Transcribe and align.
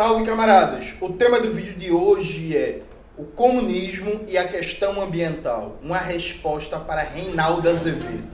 Salve 0.00 0.24
camaradas! 0.24 0.94
O 0.98 1.10
tema 1.10 1.38
do 1.38 1.52
vídeo 1.52 1.74
de 1.74 1.92
hoje 1.92 2.56
é 2.56 2.80
o 3.18 3.24
comunismo 3.24 4.22
e 4.26 4.38
a 4.38 4.48
questão 4.48 4.98
ambiental. 4.98 5.76
Uma 5.82 5.98
resposta 5.98 6.78
para 6.78 7.02
Reinaldo 7.02 7.68
Azevedo. 7.68 8.24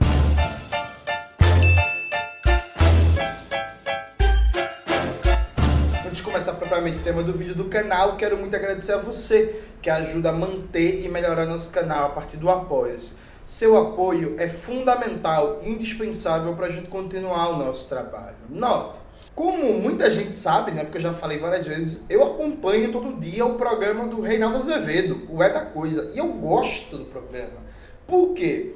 Antes 6.05 6.15
de 6.15 6.23
começar 6.23 6.53
propriamente 6.53 6.99
o 6.99 7.01
tema 7.01 7.21
do 7.21 7.33
vídeo 7.33 7.53
do 7.53 7.65
canal, 7.65 8.15
quero 8.15 8.37
muito 8.37 8.55
agradecer 8.55 8.93
a 8.93 8.97
você 8.97 9.61
que 9.81 9.89
ajuda 9.89 10.29
a 10.29 10.31
manter 10.31 11.03
e 11.03 11.09
melhorar 11.09 11.45
nosso 11.45 11.69
canal 11.69 12.05
a 12.05 12.09
partir 12.11 12.37
do 12.37 12.49
Apoia-se. 12.49 13.11
Seu 13.45 13.75
apoio 13.75 14.37
é 14.39 14.47
fundamental, 14.47 15.59
indispensável 15.61 16.55
para 16.55 16.67
a 16.67 16.71
gente 16.71 16.87
continuar 16.87 17.49
o 17.49 17.57
nosso 17.57 17.89
trabalho. 17.89 18.37
Note, 18.49 18.99
como 19.37 19.71
muita 19.73 20.09
gente 20.09 20.35
sabe, 20.35 20.71
né, 20.71 20.83
porque 20.83 20.97
eu 20.97 21.01
já 21.03 21.13
falei 21.13 21.37
várias 21.37 21.63
vezes, 21.63 22.01
eu 22.09 22.23
acompanho 22.23 22.91
todo 22.91 23.19
dia 23.19 23.45
o 23.45 23.53
programa 23.53 24.07
do 24.07 24.19
Reinaldo 24.19 24.57
Azevedo, 24.57 25.27
o 25.29 25.43
É 25.43 25.47
da 25.47 25.59
Coisa, 25.59 26.11
e 26.15 26.17
eu 26.17 26.29
gosto 26.29 26.97
do 26.97 27.05
programa. 27.05 27.61
Por 28.07 28.33
quê? 28.33 28.73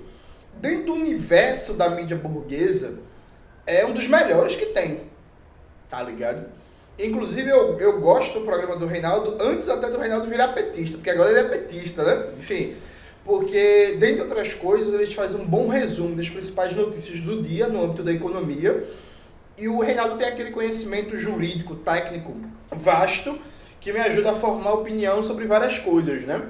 Dentro 0.57 0.85
do 0.85 0.93
universo 0.93 1.73
da 1.73 1.89
mídia 1.89 2.16
burguesa, 2.16 2.99
é 3.66 3.83
um 3.88 3.91
dos 3.91 4.07
melhores 4.07 4.55
que 4.55 4.67
tem, 4.67 5.02
tá 5.89 6.03
ligado? 6.03 6.45
Inclusive, 6.99 7.49
eu, 7.49 7.80
eu 7.80 7.99
gosto 7.99 8.38
do 8.38 8.45
programa 8.45 8.75
do 8.75 8.85
Reinaldo 8.85 9.38
antes 9.41 9.67
até 9.67 9.89
do 9.89 9.97
Reinaldo 9.97 10.27
virar 10.27 10.49
petista, 10.49 10.95
porque 10.97 11.09
agora 11.09 11.31
ele 11.31 11.39
é 11.39 11.43
petista, 11.49 12.03
né? 12.03 12.33
Enfim, 12.38 12.75
porque, 13.25 13.97
dentre 13.99 14.21
outras 14.21 14.53
coisas, 14.53 14.93
eles 14.93 15.11
fazem 15.11 15.41
um 15.41 15.45
bom 15.45 15.67
resumo 15.69 16.16
das 16.16 16.30
principais 16.30 16.75
notícias 16.75 17.19
do 17.21 17.41
dia 17.41 17.67
no 17.67 17.83
âmbito 17.83 18.03
da 18.03 18.11
economia 18.11 18.88
e 19.61 19.67
o 19.67 19.79
Reinaldo 19.79 20.17
tem 20.17 20.27
aquele 20.27 20.49
conhecimento 20.49 21.15
jurídico, 21.15 21.75
técnico 21.75 22.35
vasto, 22.71 23.38
que 23.79 23.93
me 23.93 23.99
ajuda 23.99 24.31
a 24.31 24.33
formar 24.33 24.73
opinião 24.73 25.21
sobre 25.21 25.45
várias 25.45 25.77
coisas, 25.77 26.23
né? 26.23 26.41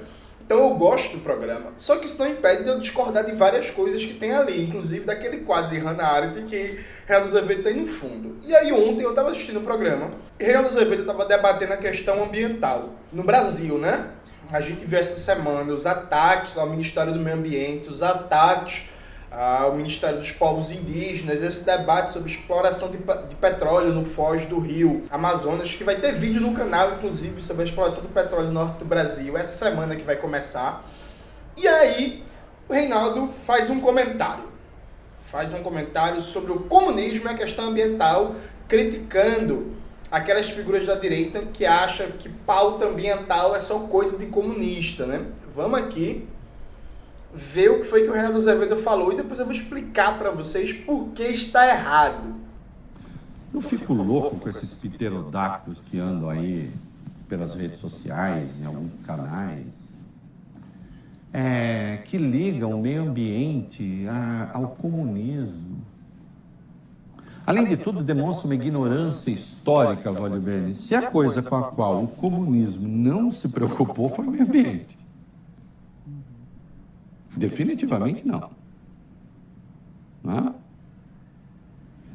Então 0.44 0.58
eu 0.58 0.70
gosto 0.74 1.16
do 1.16 1.22
programa. 1.22 1.72
Só 1.76 1.96
que 1.96 2.06
isso 2.06 2.18
não 2.18 2.28
impede 2.28 2.64
de 2.64 2.68
eu 2.70 2.80
discordar 2.80 3.24
de 3.24 3.32
várias 3.32 3.70
coisas 3.70 4.04
que 4.04 4.14
tem 4.14 4.32
ali, 4.32 4.64
inclusive 4.64 5.04
daquele 5.04 5.38
quadro 5.38 5.70
de 5.70 5.78
Hannah 5.78 6.06
Arendt 6.06 6.42
que 6.42 6.80
Reinaldo 7.06 7.36
Azevedo 7.36 7.62
tem 7.62 7.74
no 7.76 7.86
fundo. 7.86 8.38
E 8.44 8.54
aí 8.54 8.72
ontem 8.72 9.02
eu 9.02 9.10
estava 9.10 9.30
assistindo 9.30 9.60
o 9.60 9.62
programa 9.62 10.10
e 10.38 10.44
Reinaldo 10.44 10.70
Azevedo 10.70 11.02
estava 11.02 11.24
debatendo 11.24 11.74
a 11.74 11.76
questão 11.76 12.24
ambiental 12.24 12.94
no 13.12 13.22
Brasil, 13.22 13.78
né? 13.78 14.08
A 14.50 14.60
gente 14.60 14.84
viu 14.84 14.98
essa 14.98 15.20
semana 15.20 15.72
os 15.72 15.86
ataques 15.86 16.58
ao 16.58 16.68
Ministério 16.68 17.12
do 17.12 17.20
Meio 17.20 17.36
Ambiente, 17.36 17.88
os 17.88 18.02
ataques 18.02 18.82
ao 19.32 19.74
Ministério 19.74 20.18
dos 20.18 20.30
Povos 20.30 20.70
Indígenas, 20.70 21.42
esse 21.42 21.64
debate 21.64 22.12
sobre 22.12 22.30
exploração 22.30 22.90
de, 22.90 22.98
de, 22.98 23.34
petróleo 23.36 23.92
no 23.92 24.04
Foz 24.04 24.44
do 24.44 24.58
Rio 24.58 25.04
Amazonas, 25.10 25.74
que 25.74 25.82
vai 25.82 25.96
ter 25.96 26.12
vídeo 26.12 26.40
no 26.40 26.52
canal, 26.52 26.92
inclusive, 26.92 27.40
sobre 27.40 27.62
a 27.62 27.64
exploração 27.64 28.02
do 28.02 28.10
petróleo 28.10 28.48
no 28.48 28.52
norte 28.52 28.78
do 28.78 28.84
Brasil, 28.84 29.36
essa 29.38 29.64
semana 29.64 29.96
que 29.96 30.02
vai 30.02 30.16
começar. 30.16 30.84
E 31.56 31.66
aí, 31.66 32.22
o 32.68 32.74
Reinaldo 32.74 33.26
faz 33.26 33.70
um 33.70 33.80
comentário. 33.80 34.44
Faz 35.24 35.52
um 35.54 35.62
comentário 35.62 36.20
sobre 36.20 36.52
o 36.52 36.60
comunismo 36.60 37.26
e 37.26 37.30
a 37.30 37.34
questão 37.34 37.66
ambiental, 37.66 38.34
criticando 38.68 39.74
aquelas 40.10 40.50
figuras 40.50 40.84
da 40.84 40.94
direita 40.94 41.40
que 41.54 41.64
acham 41.64 42.08
que 42.18 42.28
pauta 42.28 42.84
ambiental 42.84 43.56
é 43.56 43.60
só 43.60 43.78
coisa 43.80 44.18
de 44.18 44.26
comunista, 44.26 45.06
né? 45.06 45.24
Vamos 45.54 45.78
aqui 45.78 46.28
ver 47.34 47.70
o 47.70 47.80
que 47.80 47.84
foi 47.84 48.02
que 48.02 48.08
o 48.08 48.12
Renato 48.12 48.36
Azevedo 48.36 48.76
falou 48.76 49.12
e 49.12 49.16
depois 49.16 49.40
eu 49.40 49.46
vou 49.46 49.54
explicar 49.54 50.18
para 50.18 50.30
vocês 50.30 50.72
por 50.72 51.08
que 51.08 51.22
está 51.22 51.66
errado. 51.66 52.34
Eu 53.52 53.60
fico 53.60 53.92
louco 53.92 54.36
com 54.36 54.48
esses 54.48 54.72
pterodáctilos 54.74 55.82
que 55.90 55.98
andam 55.98 56.28
aí 56.28 56.70
pelas 57.28 57.54
redes 57.54 57.78
sociais, 57.80 58.48
em 58.60 58.66
alguns 58.66 58.92
canais, 59.06 59.66
é, 61.32 61.98
que 62.04 62.18
ligam 62.18 62.72
o 62.72 62.80
meio 62.80 63.02
ambiente 63.02 64.06
a, 64.08 64.50
ao 64.54 64.68
comunismo. 64.68 65.82
Além 67.46 67.66
de 67.66 67.76
tudo, 67.76 68.02
demonstra 68.02 68.46
uma 68.46 68.54
ignorância 68.54 69.30
histórica, 69.30 70.12
Vale. 70.12 70.74
Se 70.74 70.94
a 70.94 71.10
coisa 71.10 71.42
com 71.42 71.56
a 71.56 71.64
qual 71.64 72.04
o 72.04 72.08
comunismo 72.08 72.86
não 72.86 73.30
se 73.30 73.48
preocupou 73.48 74.08
foi 74.08 74.26
o 74.26 74.30
meio 74.30 74.44
ambiente. 74.44 75.01
Definitivamente 77.36 78.26
não. 78.26 78.50
não. 80.22 80.54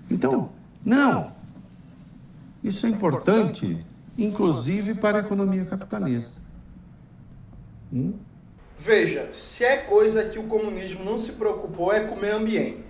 Então, 0.09 0.49
não. 0.85 1.35
Isso 2.63 2.85
é 2.85 2.89
importante, 2.89 3.85
inclusive 4.17 4.95
para 4.95 5.19
a 5.19 5.21
economia 5.21 5.65
capitalista. 5.65 6.41
Hum? 7.91 8.13
Veja, 8.77 9.29
se 9.31 9.63
é 9.63 9.77
coisa 9.77 10.25
que 10.25 10.37
o 10.37 10.43
comunismo 10.43 11.03
não 11.03 11.17
se 11.17 11.31
preocupou 11.33 11.91
é 11.91 12.01
com 12.01 12.15
o 12.15 12.19
meio 12.19 12.35
ambiente. 12.35 12.87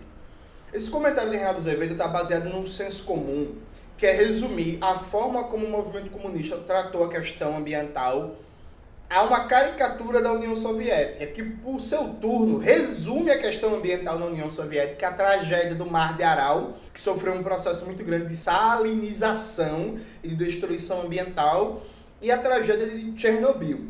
Esse 0.73 0.91
comentário 0.91 1.31
de 1.31 1.37
Renato 1.37 1.59
Azevedo 1.59 1.93
está 1.93 2.07
baseado 2.07 2.49
num 2.49 2.65
senso 2.65 3.03
comum, 3.05 3.55
que 3.97 4.05
é 4.05 4.11
resumir 4.11 4.77
a 4.81 4.95
forma 4.95 5.45
como 5.45 5.65
o 5.65 5.71
movimento 5.71 6.11
comunista 6.11 6.57
tratou 6.57 7.05
a 7.05 7.09
questão 7.09 7.55
ambiental 7.55 8.35
há 9.09 9.23
uma 9.23 9.45
caricatura 9.45 10.21
da 10.21 10.31
União 10.33 10.55
Soviética 10.55 11.25
que, 11.27 11.43
por 11.43 11.79
seu 11.79 12.09
turno, 12.15 12.57
resume 12.57 13.31
a 13.31 13.37
questão 13.37 13.75
ambiental 13.75 14.19
na 14.19 14.25
União 14.25 14.49
Soviética, 14.51 15.07
a 15.07 15.13
tragédia 15.13 15.75
do 15.75 15.85
Mar 15.85 16.15
de 16.15 16.23
Aral, 16.23 16.77
que 16.93 16.99
sofreu 16.99 17.33
um 17.33 17.43
processo 17.43 17.85
muito 17.85 18.03
grande 18.03 18.27
de 18.27 18.35
salinização 18.35 19.95
e 20.23 20.27
de 20.27 20.35
destruição 20.35 21.01
ambiental, 21.01 21.81
e 22.21 22.31
a 22.31 22.37
tragédia 22.37 22.87
de 22.87 23.19
Chernobyl. 23.19 23.87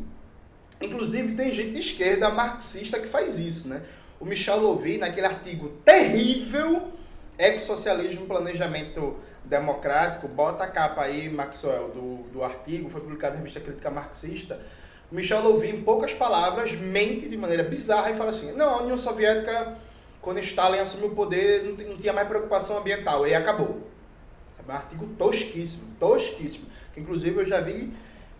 Inclusive, 0.80 1.34
tem 1.34 1.50
gente 1.50 1.72
de 1.72 1.80
esquerda 1.80 2.30
marxista 2.30 3.00
que 3.00 3.08
faz 3.08 3.38
isso, 3.38 3.66
né? 3.66 3.82
O 4.20 4.24
Michel 4.24 4.60
Louvi, 4.60 4.98
naquele 4.98 5.26
artigo 5.26 5.68
terrível, 5.84 6.92
Ecossocialismo 7.36 8.24
e 8.24 8.26
Planejamento 8.26 9.16
Democrático, 9.44 10.28
bota 10.28 10.64
a 10.64 10.66
capa 10.68 11.02
aí, 11.02 11.28
Maxwell, 11.28 11.88
do, 11.88 12.16
do 12.32 12.44
artigo, 12.44 12.88
foi 12.88 13.00
publicado 13.00 13.34
na 13.34 13.38
revista 13.38 13.60
Crítica 13.60 13.90
Marxista, 13.90 14.60
Michel 15.10 15.42
Louvi, 15.42 15.68
em 15.68 15.82
poucas 15.82 16.12
palavras, 16.12 16.72
mente 16.72 17.28
de 17.28 17.36
maneira 17.36 17.62
bizarra 17.62 18.10
e 18.10 18.14
fala 18.14 18.30
assim: 18.30 18.52
não, 18.52 18.68
a 18.68 18.82
União 18.82 18.98
Soviética, 18.98 19.76
quando 20.20 20.38
Stalin 20.40 20.78
assumiu 20.78 21.08
o 21.08 21.14
poder, 21.14 21.64
não, 21.64 21.96
tinha 21.96 22.12
mais 22.12 22.28
preocupação 22.28 22.78
ambiental, 22.78 23.26
e 23.26 23.34
acabou. 23.34 23.88
Sabe? 24.54 24.70
Um 24.70 24.74
artigo 24.74 25.06
tosquíssimo, 25.18 25.84
tosquíssimo. 25.98 26.66
Que, 26.92 27.00
inclusive 27.00 27.40
eu 27.40 27.44
já 27.44 27.60
vi 27.60 27.92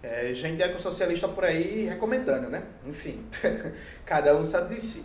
é, 0.03 0.33
gente 0.33 0.62
ecossocialista 0.62 1.27
por 1.27 1.45
aí 1.45 1.87
recomendando, 1.87 2.49
né? 2.49 2.62
Enfim, 2.87 3.25
cada 4.05 4.37
um 4.37 4.45
sabe 4.45 4.75
de 4.75 4.81
si. 4.81 5.05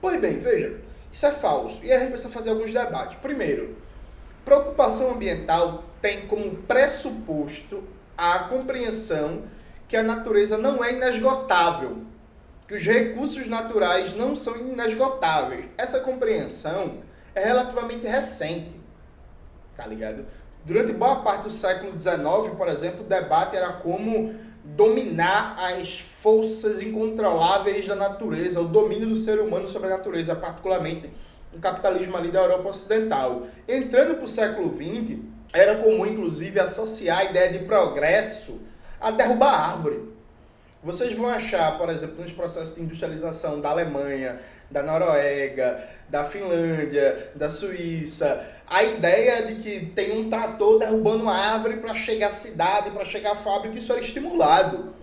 Pois 0.00 0.20
bem, 0.20 0.38
veja, 0.38 0.78
isso 1.10 1.26
é 1.26 1.32
falso. 1.32 1.84
E 1.84 1.92
a 1.92 1.98
gente 1.98 2.10
precisa 2.10 2.30
fazer 2.30 2.50
alguns 2.50 2.72
debates. 2.72 3.16
Primeiro, 3.18 3.76
preocupação 4.44 5.12
ambiental 5.12 5.84
tem 6.00 6.26
como 6.26 6.54
pressuposto 6.56 7.82
a 8.16 8.40
compreensão 8.40 9.42
que 9.88 9.96
a 9.96 10.02
natureza 10.02 10.58
não 10.58 10.84
é 10.84 10.92
inesgotável, 10.92 11.98
que 12.68 12.74
os 12.74 12.84
recursos 12.84 13.48
naturais 13.48 14.14
não 14.14 14.36
são 14.36 14.54
inesgotáveis. 14.56 15.64
Essa 15.78 15.98
compreensão 16.00 16.98
é 17.34 17.42
relativamente 17.42 18.06
recente, 18.06 18.78
tá 19.74 19.86
ligado? 19.86 20.26
Durante 20.64 20.92
boa 20.92 21.16
parte 21.16 21.44
do 21.44 21.50
século 21.50 21.98
XIX, 21.98 22.54
por 22.54 22.68
exemplo, 22.68 23.00
o 23.00 23.08
debate 23.08 23.56
era 23.56 23.72
como 23.72 24.34
dominar 24.62 25.56
as 25.58 26.00
forças 26.00 26.82
incontroláveis 26.82 27.86
da 27.86 27.94
natureza, 27.94 28.60
o 28.60 28.66
domínio 28.66 29.08
do 29.08 29.16
ser 29.16 29.40
humano 29.40 29.66
sobre 29.66 29.88
a 29.88 29.96
natureza, 29.96 30.36
particularmente 30.36 31.10
no 31.50 31.58
capitalismo 31.58 32.18
ali 32.18 32.30
da 32.30 32.42
Europa 32.42 32.68
Ocidental. 32.68 33.46
Entrando 33.66 34.16
para 34.16 34.24
o 34.24 34.28
século 34.28 34.68
XX, 34.74 35.20
era 35.54 35.78
comum, 35.78 36.04
inclusive, 36.04 36.60
associar 36.60 37.20
a 37.20 37.24
ideia 37.24 37.50
de 37.50 37.60
progresso 37.60 38.60
a 39.00 39.10
derrubar 39.10 39.52
a 39.52 39.66
árvore. 39.72 40.08
Vocês 40.82 41.16
vão 41.16 41.28
achar, 41.28 41.76
por 41.76 41.88
exemplo, 41.88 42.22
nos 42.22 42.32
processos 42.32 42.74
de 42.74 42.80
industrialização 42.80 43.60
da 43.60 43.70
Alemanha, 43.70 44.40
da 44.70 44.82
Noruega, 44.82 45.88
da 46.08 46.24
Finlândia, 46.24 47.30
da 47.34 47.50
Suíça, 47.50 48.46
a 48.66 48.84
ideia 48.84 49.46
de 49.46 49.54
que 49.56 49.86
tem 49.86 50.18
um 50.18 50.28
trator 50.28 50.78
derrubando 50.78 51.22
uma 51.22 51.34
árvore 51.34 51.78
para 51.78 51.94
chegar 51.94 52.28
à 52.28 52.32
cidade, 52.32 52.90
para 52.90 53.04
chegar 53.04 53.32
à 53.32 53.34
fábrica, 53.34 53.78
isso 53.78 53.90
era 53.90 54.00
estimulado. 54.00 54.94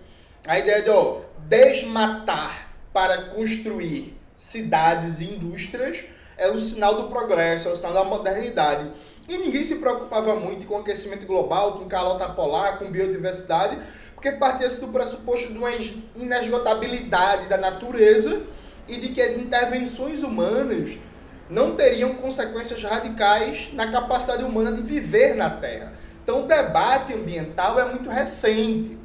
A 0.46 0.58
ideia 0.58 0.82
de 0.82 0.90
ó, 0.90 1.22
desmatar 1.40 2.68
para 2.92 3.30
construir 3.30 4.16
cidades 4.36 5.20
e 5.20 5.24
indústrias 5.24 6.04
é 6.38 6.48
o 6.48 6.60
sinal 6.60 6.94
do 6.94 7.08
progresso, 7.08 7.68
é 7.68 7.72
o 7.72 7.76
sinal 7.76 7.92
da 7.92 8.04
modernidade. 8.04 8.88
E 9.28 9.36
ninguém 9.38 9.64
se 9.64 9.76
preocupava 9.76 10.34
muito 10.36 10.66
com 10.66 10.78
aquecimento 10.78 11.26
global, 11.26 11.72
com 11.72 11.86
calota 11.86 12.28
polar, 12.28 12.78
com 12.78 12.90
biodiversidade, 12.90 13.78
porque 14.14 14.32
partia-se 14.32 14.80
do 14.80 14.88
pressuposto 14.88 15.52
de 15.52 15.58
uma 15.58 15.70
inesgotabilidade 16.14 17.48
da 17.48 17.56
natureza 17.56 18.42
e 18.86 18.96
de 18.96 19.08
que 19.08 19.20
as 19.20 19.36
intervenções 19.36 20.22
humanas 20.22 20.96
não 21.50 21.74
teriam 21.74 22.14
consequências 22.14 22.82
radicais 22.82 23.70
na 23.72 23.90
capacidade 23.90 24.44
humana 24.44 24.72
de 24.72 24.82
viver 24.82 25.34
na 25.34 25.50
Terra. 25.50 25.92
Então 26.22 26.44
o 26.44 26.46
debate 26.46 27.12
ambiental 27.12 27.78
é 27.78 27.84
muito 27.84 28.08
recente, 28.08 28.98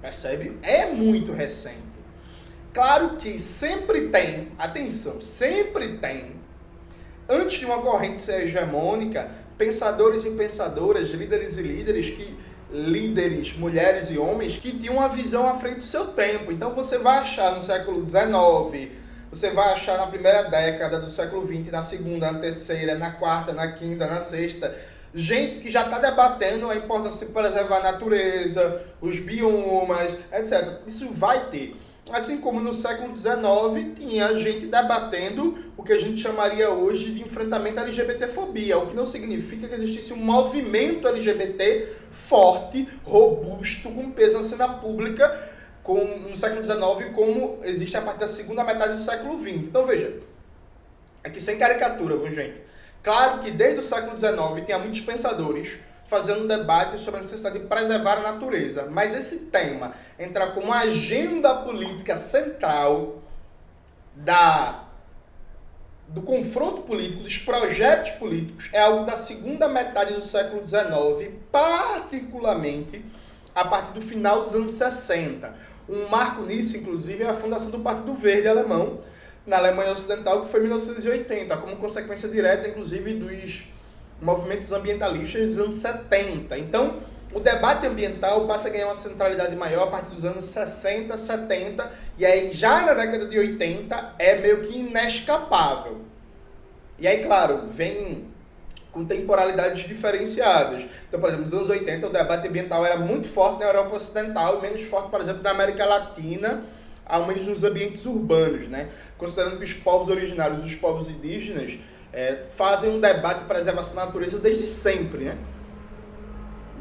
percebe? 0.00 0.58
É 0.62 0.86
muito 0.86 1.32
recente. 1.32 1.88
Claro 2.72 3.16
que 3.16 3.38
sempre 3.38 4.08
tem, 4.08 4.52
atenção, 4.58 5.20
sempre 5.20 5.96
tem, 5.96 6.36
antes 7.28 7.58
de 7.58 7.64
uma 7.64 7.80
corrente 7.80 8.20
ser 8.20 8.42
hegemônica, 8.42 9.30
pensadores 9.58 10.24
e 10.24 10.30
pensadoras, 10.30 11.10
líderes 11.10 11.58
e 11.58 11.62
líderes 11.62 12.08
que 12.10 12.38
líderes, 12.70 13.56
mulheres 13.56 14.10
e 14.10 14.18
homens 14.18 14.58
que 14.58 14.72
tinham 14.72 14.96
uma 14.96 15.08
visão 15.08 15.48
à 15.48 15.54
frente 15.54 15.78
do 15.78 15.84
seu 15.84 16.06
tempo. 16.08 16.52
Então 16.52 16.74
você 16.74 16.98
vai 16.98 17.18
achar 17.18 17.54
no 17.54 17.60
século 17.60 18.06
XIX, 18.06 18.90
você 19.30 19.50
vai 19.50 19.72
achar 19.72 19.98
na 19.98 20.06
primeira 20.06 20.42
década 20.44 21.00
do 21.00 21.10
século 21.10 21.46
XX, 21.46 21.72
na 21.72 21.82
segunda, 21.82 22.30
na 22.30 22.38
terceira, 22.38 22.94
na 22.94 23.12
quarta, 23.12 23.52
na 23.52 23.72
quinta, 23.72 24.06
na 24.06 24.20
sexta, 24.20 24.74
gente 25.14 25.58
que 25.58 25.70
já 25.70 25.84
está 25.84 25.98
debatendo 25.98 26.68
a 26.70 26.76
importância 26.76 27.26
de 27.26 27.32
preservar 27.32 27.78
a 27.78 27.92
natureza, 27.92 28.82
os 29.00 29.18
biomas, 29.18 30.14
etc. 30.32 30.80
Isso 30.86 31.10
vai 31.10 31.48
ter. 31.48 31.76
Assim 32.10 32.38
como 32.38 32.60
no 32.60 32.72
século 32.72 33.16
XIX 33.16 33.94
tinha 33.94 34.34
gente 34.34 34.66
debatendo 34.66 35.72
o 35.76 35.82
que 35.82 35.92
a 35.92 35.98
gente 35.98 36.20
chamaria 36.20 36.70
hoje 36.70 37.12
de 37.12 37.22
enfrentamento 37.22 37.78
à 37.78 37.82
LGBTfobia, 37.82 38.78
o 38.78 38.86
que 38.86 38.96
não 38.96 39.04
significa 39.04 39.68
que 39.68 39.74
existisse 39.74 40.12
um 40.12 40.16
movimento 40.16 41.06
LGBT 41.06 41.86
forte, 42.10 42.88
robusto, 43.04 43.90
com 43.90 44.10
peso 44.10 44.38
na 44.38 44.44
cena 44.44 44.68
pública 44.68 45.56
com, 45.82 46.04
no 46.04 46.36
século 46.36 46.62
XIX 46.62 47.14
como 47.14 47.58
existe 47.62 47.96
a 47.96 48.02
partir 48.02 48.20
da 48.20 48.28
segunda 48.28 48.62
metade 48.62 48.92
do 48.92 49.00
século 49.00 49.38
XX. 49.38 49.68
Então 49.68 49.84
veja, 49.84 50.18
aqui 51.24 51.40
sem 51.40 51.56
caricatura, 51.56 52.16
viu 52.16 52.32
gente? 52.32 52.60
Claro 53.02 53.38
que 53.38 53.50
desde 53.50 53.80
o 53.80 53.82
século 53.82 54.18
XIX 54.18 54.66
tinha 54.66 54.78
muitos 54.78 55.00
pensadores 55.00 55.78
fazendo 56.08 56.44
um 56.44 56.46
debate 56.46 56.98
sobre 56.98 57.20
a 57.20 57.22
necessidade 57.22 57.58
de 57.58 57.66
preservar 57.66 58.18
a 58.18 58.32
natureza. 58.32 58.88
Mas 58.90 59.14
esse 59.14 59.46
tema 59.46 59.92
entrar 60.18 60.48
como 60.48 60.72
agenda 60.72 61.54
política 61.54 62.16
central 62.16 63.22
da 64.16 64.84
do 66.08 66.22
confronto 66.22 66.80
político, 66.82 67.22
dos 67.22 67.36
projetos 67.36 68.12
políticos, 68.12 68.70
é 68.72 68.80
algo 68.80 69.04
da 69.04 69.14
segunda 69.14 69.68
metade 69.68 70.14
do 70.14 70.22
século 70.22 70.66
XIX, 70.66 71.34
particularmente 71.52 73.04
a 73.54 73.62
partir 73.62 73.92
do 73.92 74.00
final 74.00 74.42
dos 74.42 74.54
anos 74.54 74.72
60. 74.72 75.54
Um 75.86 76.08
marco 76.08 76.42
nisso, 76.44 76.78
inclusive, 76.78 77.22
é 77.22 77.28
a 77.28 77.34
fundação 77.34 77.70
do 77.70 77.80
Partido 77.80 78.14
Verde 78.14 78.48
Alemão, 78.48 79.00
na 79.46 79.58
Alemanha 79.58 79.92
Ocidental, 79.92 80.42
que 80.42 80.48
foi 80.48 80.60
em 80.60 80.62
1980, 80.64 81.54
como 81.58 81.76
consequência 81.76 82.26
direta, 82.26 82.66
inclusive, 82.66 83.12
dos 83.12 83.64
movimentos 84.20 84.72
ambientalistas 84.72 85.46
dos 85.46 85.58
anos 85.58 85.74
70. 85.76 86.58
Então, 86.58 86.96
o 87.32 87.40
debate 87.40 87.86
ambiental 87.86 88.46
passa 88.46 88.68
a 88.68 88.70
ganhar 88.70 88.86
uma 88.86 88.94
centralidade 88.94 89.54
maior 89.54 89.84
a 89.84 89.90
partir 89.90 90.10
dos 90.10 90.24
anos 90.24 90.46
60, 90.46 91.16
70, 91.16 91.90
e 92.16 92.24
aí 92.24 92.50
já 92.50 92.82
na 92.82 92.94
década 92.94 93.26
de 93.26 93.38
80 93.38 94.14
é 94.18 94.36
meio 94.36 94.62
que 94.62 94.78
inescapável. 94.78 96.00
E 96.98 97.06
aí, 97.06 97.22
claro, 97.22 97.66
vem 97.68 98.26
com 98.90 99.04
temporalidades 99.04 99.86
diferenciadas. 99.86 100.86
Então, 101.06 101.20
por 101.20 101.28
exemplo, 101.28 101.44
nos 101.44 101.52
anos 101.52 101.68
80 101.68 102.06
o 102.06 102.10
debate 102.10 102.48
ambiental 102.48 102.84
era 102.84 102.96
muito 102.96 103.28
forte 103.28 103.60
na 103.60 103.66
Europa 103.66 103.96
Ocidental 103.96 104.60
menos 104.60 104.82
forte, 104.82 105.10
por 105.10 105.20
exemplo, 105.20 105.42
na 105.42 105.50
América 105.50 105.84
Latina, 105.84 106.64
ao 107.04 107.26
menos 107.26 107.46
nos 107.46 107.62
ambientes 107.62 108.04
urbanos, 108.06 108.68
né? 108.68 108.88
Considerando 109.16 109.58
que 109.58 109.64
os 109.64 109.74
povos 109.74 110.08
originários, 110.08 110.64
os 110.64 110.74
povos 110.74 111.08
indígenas, 111.08 111.78
é, 112.12 112.44
fazem 112.54 112.90
um 112.90 113.00
debate 113.00 113.40
de 113.40 113.44
preservação 113.44 113.94
da 113.94 114.06
natureza 114.06 114.38
desde 114.38 114.66
sempre, 114.66 115.24
né? 115.24 115.38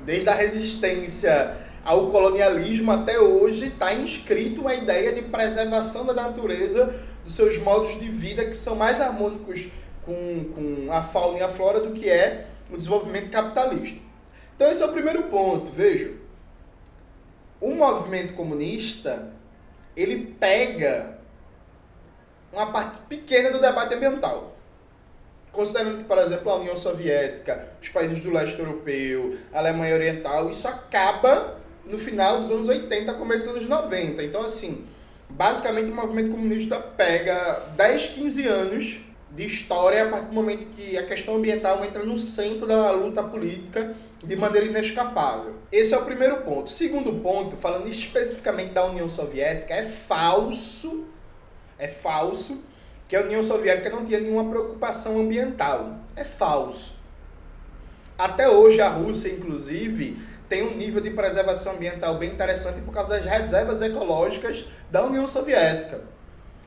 Desde 0.05 0.29
a 0.29 0.33
resistência 0.33 1.57
ao 1.83 2.07
colonialismo 2.07 2.91
até 2.91 3.19
hoje 3.19 3.67
está 3.67 3.93
inscrito 3.93 4.61
uma 4.61 4.73
ideia 4.73 5.13
de 5.13 5.21
preservação 5.21 6.05
da 6.05 6.13
natureza, 6.13 6.93
dos 7.23 7.33
seus 7.33 7.57
modos 7.57 7.99
de 7.99 8.09
vida 8.09 8.45
que 8.45 8.55
são 8.55 8.75
mais 8.75 8.99
harmônicos 8.99 9.67
com, 10.03 10.45
com 10.53 10.91
a 10.91 11.01
fauna 11.01 11.39
e 11.39 11.41
a 11.41 11.49
flora 11.49 11.79
do 11.79 11.91
que 11.91 12.09
é 12.09 12.47
o 12.71 12.77
desenvolvimento 12.77 13.29
capitalista. 13.29 13.99
Então 14.55 14.69
esse 14.69 14.81
é 14.81 14.85
o 14.85 14.91
primeiro 14.91 15.23
ponto, 15.23 15.71
veja. 15.71 16.11
O 17.61 17.73
movimento 17.73 18.33
comunista, 18.33 19.31
ele 19.95 20.35
pega 20.39 21.17
uma 22.51 22.71
parte 22.71 22.99
pequena 23.07 23.51
do 23.51 23.59
debate 23.59 23.93
ambiental. 23.93 24.56
Considerando 25.51 25.97
que, 25.99 26.03
por 26.03 26.17
exemplo, 26.17 26.51
a 26.51 26.55
União 26.55 26.75
Soviética, 26.75 27.73
os 27.81 27.89
países 27.89 28.19
do 28.19 28.29
leste 28.31 28.59
europeu, 28.59 29.35
a 29.51 29.59
Alemanha 29.59 29.95
Oriental, 29.95 30.49
isso 30.49 30.67
acaba 30.67 31.57
no 31.85 31.97
final 31.97 32.39
dos 32.39 32.51
anos 32.51 32.67
80, 32.67 33.13
começo 33.13 33.47
dos 33.47 33.55
anos 33.55 33.67
90. 33.67 34.23
Então, 34.23 34.41
assim, 34.41 34.85
basicamente 35.29 35.89
o 35.89 35.95
movimento 35.95 36.31
comunista 36.31 36.79
pega 36.79 37.63
10, 37.75 38.07
15 38.07 38.47
anos 38.47 39.01
de 39.31 39.45
história 39.45 40.03
a 40.03 40.09
partir 40.09 40.27
do 40.27 40.33
momento 40.33 40.67
que 40.75 40.97
a 40.97 41.05
questão 41.05 41.35
ambiental 41.35 41.83
entra 41.83 42.03
no 42.03 42.17
centro 42.17 42.65
da 42.67 42.91
luta 42.91 43.23
política 43.23 43.95
de 44.23 44.35
maneira 44.35 44.65
inescapável. 44.65 45.55
Esse 45.71 45.93
é 45.93 45.97
o 45.97 46.05
primeiro 46.05 46.37
ponto. 46.37 46.69
Segundo 46.69 47.13
ponto, 47.21 47.55
falando 47.55 47.87
especificamente 47.87 48.73
da 48.73 48.85
União 48.85 49.07
Soviética, 49.07 49.73
é 49.73 49.83
falso, 49.83 51.07
é 51.77 51.87
falso 51.87 52.63
que 53.07 53.15
a 53.15 53.21
União 53.21 53.41
Soviética 53.41 53.89
não 53.89 54.05
tinha 54.05 54.19
nenhuma 54.19 54.49
preocupação 54.49 55.19
ambiental. 55.19 55.97
É 56.15 56.23
falso. 56.23 56.95
Até 58.17 58.49
hoje 58.49 58.81
a 58.81 58.89
Rússia, 58.89 59.29
inclusive, 59.29 60.17
tem 60.49 60.63
um 60.63 60.75
nível 60.75 61.01
de 61.01 61.11
preservação 61.11 61.73
ambiental 61.73 62.15
bem 62.15 62.31
interessante 62.31 62.81
por 62.81 62.93
causa 62.93 63.09
das 63.09 63.25
reservas 63.25 63.81
ecológicas 63.81 64.65
da 64.91 65.03
União 65.05 65.27
Soviética. 65.27 66.01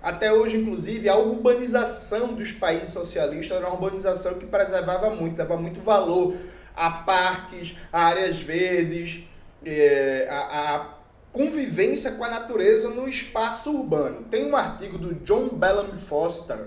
Até 0.03 0.33
hoje, 0.33 0.57
inclusive, 0.57 1.09
a 1.09 1.17
urbanização 1.17 2.35
dos 2.35 2.53
países 2.53 2.91
socialistas 2.91 3.57
era 3.57 3.67
uma 3.67 3.75
urbanização 3.75 4.35
que 4.35 4.47
preservava 4.47 5.11
muito, 5.11 5.37
dava 5.37 5.57
muito 5.57 5.81
valor 5.81 6.35
a 6.75 6.91
parques, 6.91 7.77
a 7.93 8.05
áreas 8.05 8.41
verdes, 8.41 9.25
é, 9.65 10.27
a, 10.31 10.77
a 10.77 11.00
convivência 11.33 12.13
com 12.13 12.25
a 12.25 12.29
natureza 12.29 12.89
no 12.89 13.09
espaço 13.09 13.71
urbano. 13.71 14.25
Tem 14.25 14.47
um 14.47 14.57
artigo 14.57 14.99
do 14.99 15.15
John 15.17 15.49
Bellamy 15.49 15.97
Foster, 15.97 16.67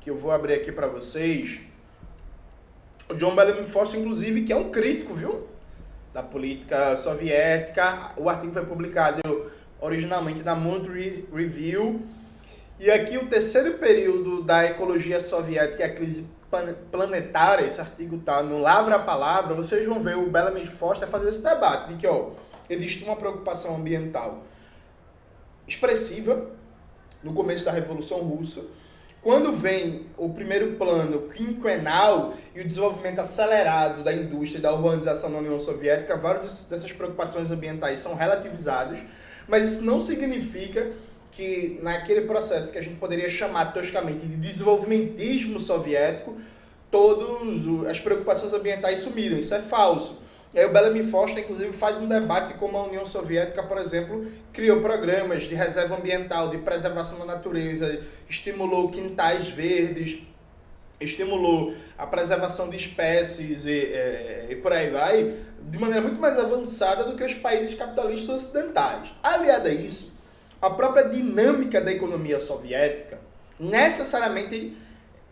que 0.00 0.10
eu 0.10 0.16
vou 0.16 0.30
abrir 0.30 0.54
aqui 0.54 0.72
para 0.72 0.86
vocês. 0.86 1.60
O 3.08 3.14
John 3.14 3.34
Bellamy 3.34 3.66
Foster, 3.66 4.00
inclusive, 4.00 4.42
que 4.42 4.52
é 4.52 4.56
um 4.56 4.70
crítico, 4.70 5.14
viu? 5.14 5.46
Da 6.12 6.22
política 6.22 6.96
soviética. 6.96 8.12
O 8.16 8.28
artigo 8.28 8.52
foi 8.52 8.64
publicado 8.64 9.20
originalmente 9.80 10.42
na 10.42 10.54
Mood 10.54 10.88
Review. 11.32 12.00
E 12.78 12.90
aqui 12.90 13.16
o 13.16 13.26
terceiro 13.26 13.74
período 13.74 14.42
da 14.42 14.64
ecologia 14.64 15.20
soviética 15.20 15.82
é 15.82 15.86
a 15.86 15.94
crise 15.94 16.26
planetária, 16.90 17.66
esse 17.66 17.80
artigo 17.80 18.18
tá 18.18 18.42
no 18.42 18.58
Lavra 18.58 18.96
a 18.96 18.98
Palavra, 18.98 19.54
vocês 19.54 19.84
vão 19.86 20.00
ver 20.00 20.16
o 20.16 20.30
Bellamy 20.30 20.64
Foster 20.66 21.08
fazer 21.08 21.28
esse 21.28 21.42
debate 21.42 21.88
de 21.88 21.96
que, 21.96 22.06
ó, 22.06 22.30
existe 22.68 23.04
uma 23.04 23.16
preocupação 23.16 23.76
ambiental 23.76 24.44
expressiva 25.66 26.50
no 27.22 27.32
começo 27.32 27.64
da 27.64 27.72
Revolução 27.72 28.18
Russa. 28.18 28.62
Quando 29.20 29.52
vem 29.52 30.06
o 30.16 30.28
primeiro 30.28 30.76
plano 30.76 31.22
quinquenal 31.28 32.34
e 32.54 32.60
o 32.60 32.64
desenvolvimento 32.64 33.18
acelerado 33.18 34.04
da 34.04 34.12
indústria 34.12 34.58
e 34.58 34.62
da 34.62 34.72
urbanização 34.72 35.30
na 35.30 35.38
União 35.38 35.58
Soviética, 35.58 36.16
várias 36.16 36.64
dessas 36.70 36.92
preocupações 36.92 37.50
ambientais 37.50 37.98
são 37.98 38.14
relativizadas, 38.14 39.02
mas 39.48 39.68
isso 39.68 39.82
não 39.82 39.98
significa 39.98 40.92
que 41.32 41.80
naquele 41.82 42.22
processo 42.22 42.70
que 42.70 42.78
a 42.78 42.82
gente 42.82 42.96
poderia 42.96 43.28
chamar 43.28 43.72
toscamente 43.72 44.20
de 44.20 44.36
desenvolvimentismo 44.36 45.58
soviético, 45.58 46.36
todas 46.90 47.88
as 47.90 47.98
preocupações 47.98 48.52
ambientais 48.52 49.00
sumiram. 49.00 49.36
Isso 49.36 49.54
é 49.54 49.60
falso. 49.60 50.22
E 50.56 50.60
aí 50.60 50.64
o 50.64 50.72
Bellamy 50.72 51.02
Foster, 51.02 51.44
inclusive, 51.44 51.70
faz 51.74 52.00
um 52.00 52.08
debate 52.08 52.48
de 52.48 52.54
como 52.54 52.78
a 52.78 52.84
União 52.84 53.04
Soviética, 53.04 53.62
por 53.62 53.76
exemplo, 53.76 54.26
criou 54.54 54.80
programas 54.80 55.42
de 55.42 55.54
reserva 55.54 55.96
ambiental, 55.96 56.48
de 56.48 56.56
preservação 56.56 57.18
da 57.18 57.26
natureza, 57.26 58.00
estimulou 58.26 58.90
quintais 58.90 59.50
verdes, 59.50 60.22
estimulou 60.98 61.74
a 61.98 62.06
preservação 62.06 62.70
de 62.70 62.76
espécies 62.78 63.66
e, 63.66 63.70
e, 63.70 63.92
é, 63.92 64.46
e 64.48 64.56
por 64.56 64.72
aí 64.72 64.88
vai, 64.88 65.34
de 65.60 65.78
maneira 65.78 66.00
muito 66.00 66.18
mais 66.18 66.38
avançada 66.38 67.04
do 67.04 67.16
que 67.16 67.24
os 67.24 67.34
países 67.34 67.74
capitalistas 67.74 68.36
ocidentais. 68.36 69.12
Aliado 69.22 69.68
a 69.68 69.72
isso, 69.72 70.14
a 70.62 70.70
própria 70.70 71.06
dinâmica 71.06 71.82
da 71.82 71.92
economia 71.92 72.40
soviética 72.40 73.18
necessariamente 73.60 74.74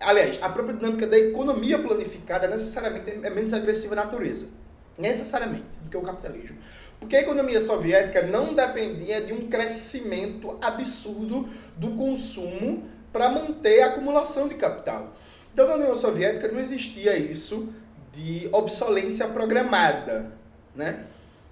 aliás, 0.00 0.38
a 0.42 0.50
própria 0.50 0.76
dinâmica 0.76 1.06
da 1.06 1.16
economia 1.16 1.78
planificada 1.78 2.46
necessariamente 2.46 3.10
é 3.10 3.30
menos 3.30 3.54
agressiva 3.54 3.94
à 3.94 3.96
natureza 4.04 4.63
necessariamente, 4.98 5.78
do 5.82 5.90
que 5.90 5.96
o 5.96 6.02
capitalismo. 6.02 6.56
Porque 6.98 7.16
a 7.16 7.20
economia 7.20 7.60
soviética 7.60 8.22
não 8.22 8.54
dependia 8.54 9.20
de 9.20 9.32
um 9.32 9.48
crescimento 9.48 10.56
absurdo 10.60 11.48
do 11.76 11.90
consumo 11.90 12.88
para 13.12 13.28
manter 13.28 13.82
a 13.82 13.86
acumulação 13.86 14.48
de 14.48 14.54
capital. 14.54 15.12
Então, 15.52 15.68
na 15.68 15.74
União 15.74 15.94
Soviética 15.94 16.48
não 16.48 16.58
existia 16.58 17.16
isso 17.16 17.72
de 18.12 18.48
obsolência 18.52 19.28
programada, 19.28 20.32
né? 20.74 21.04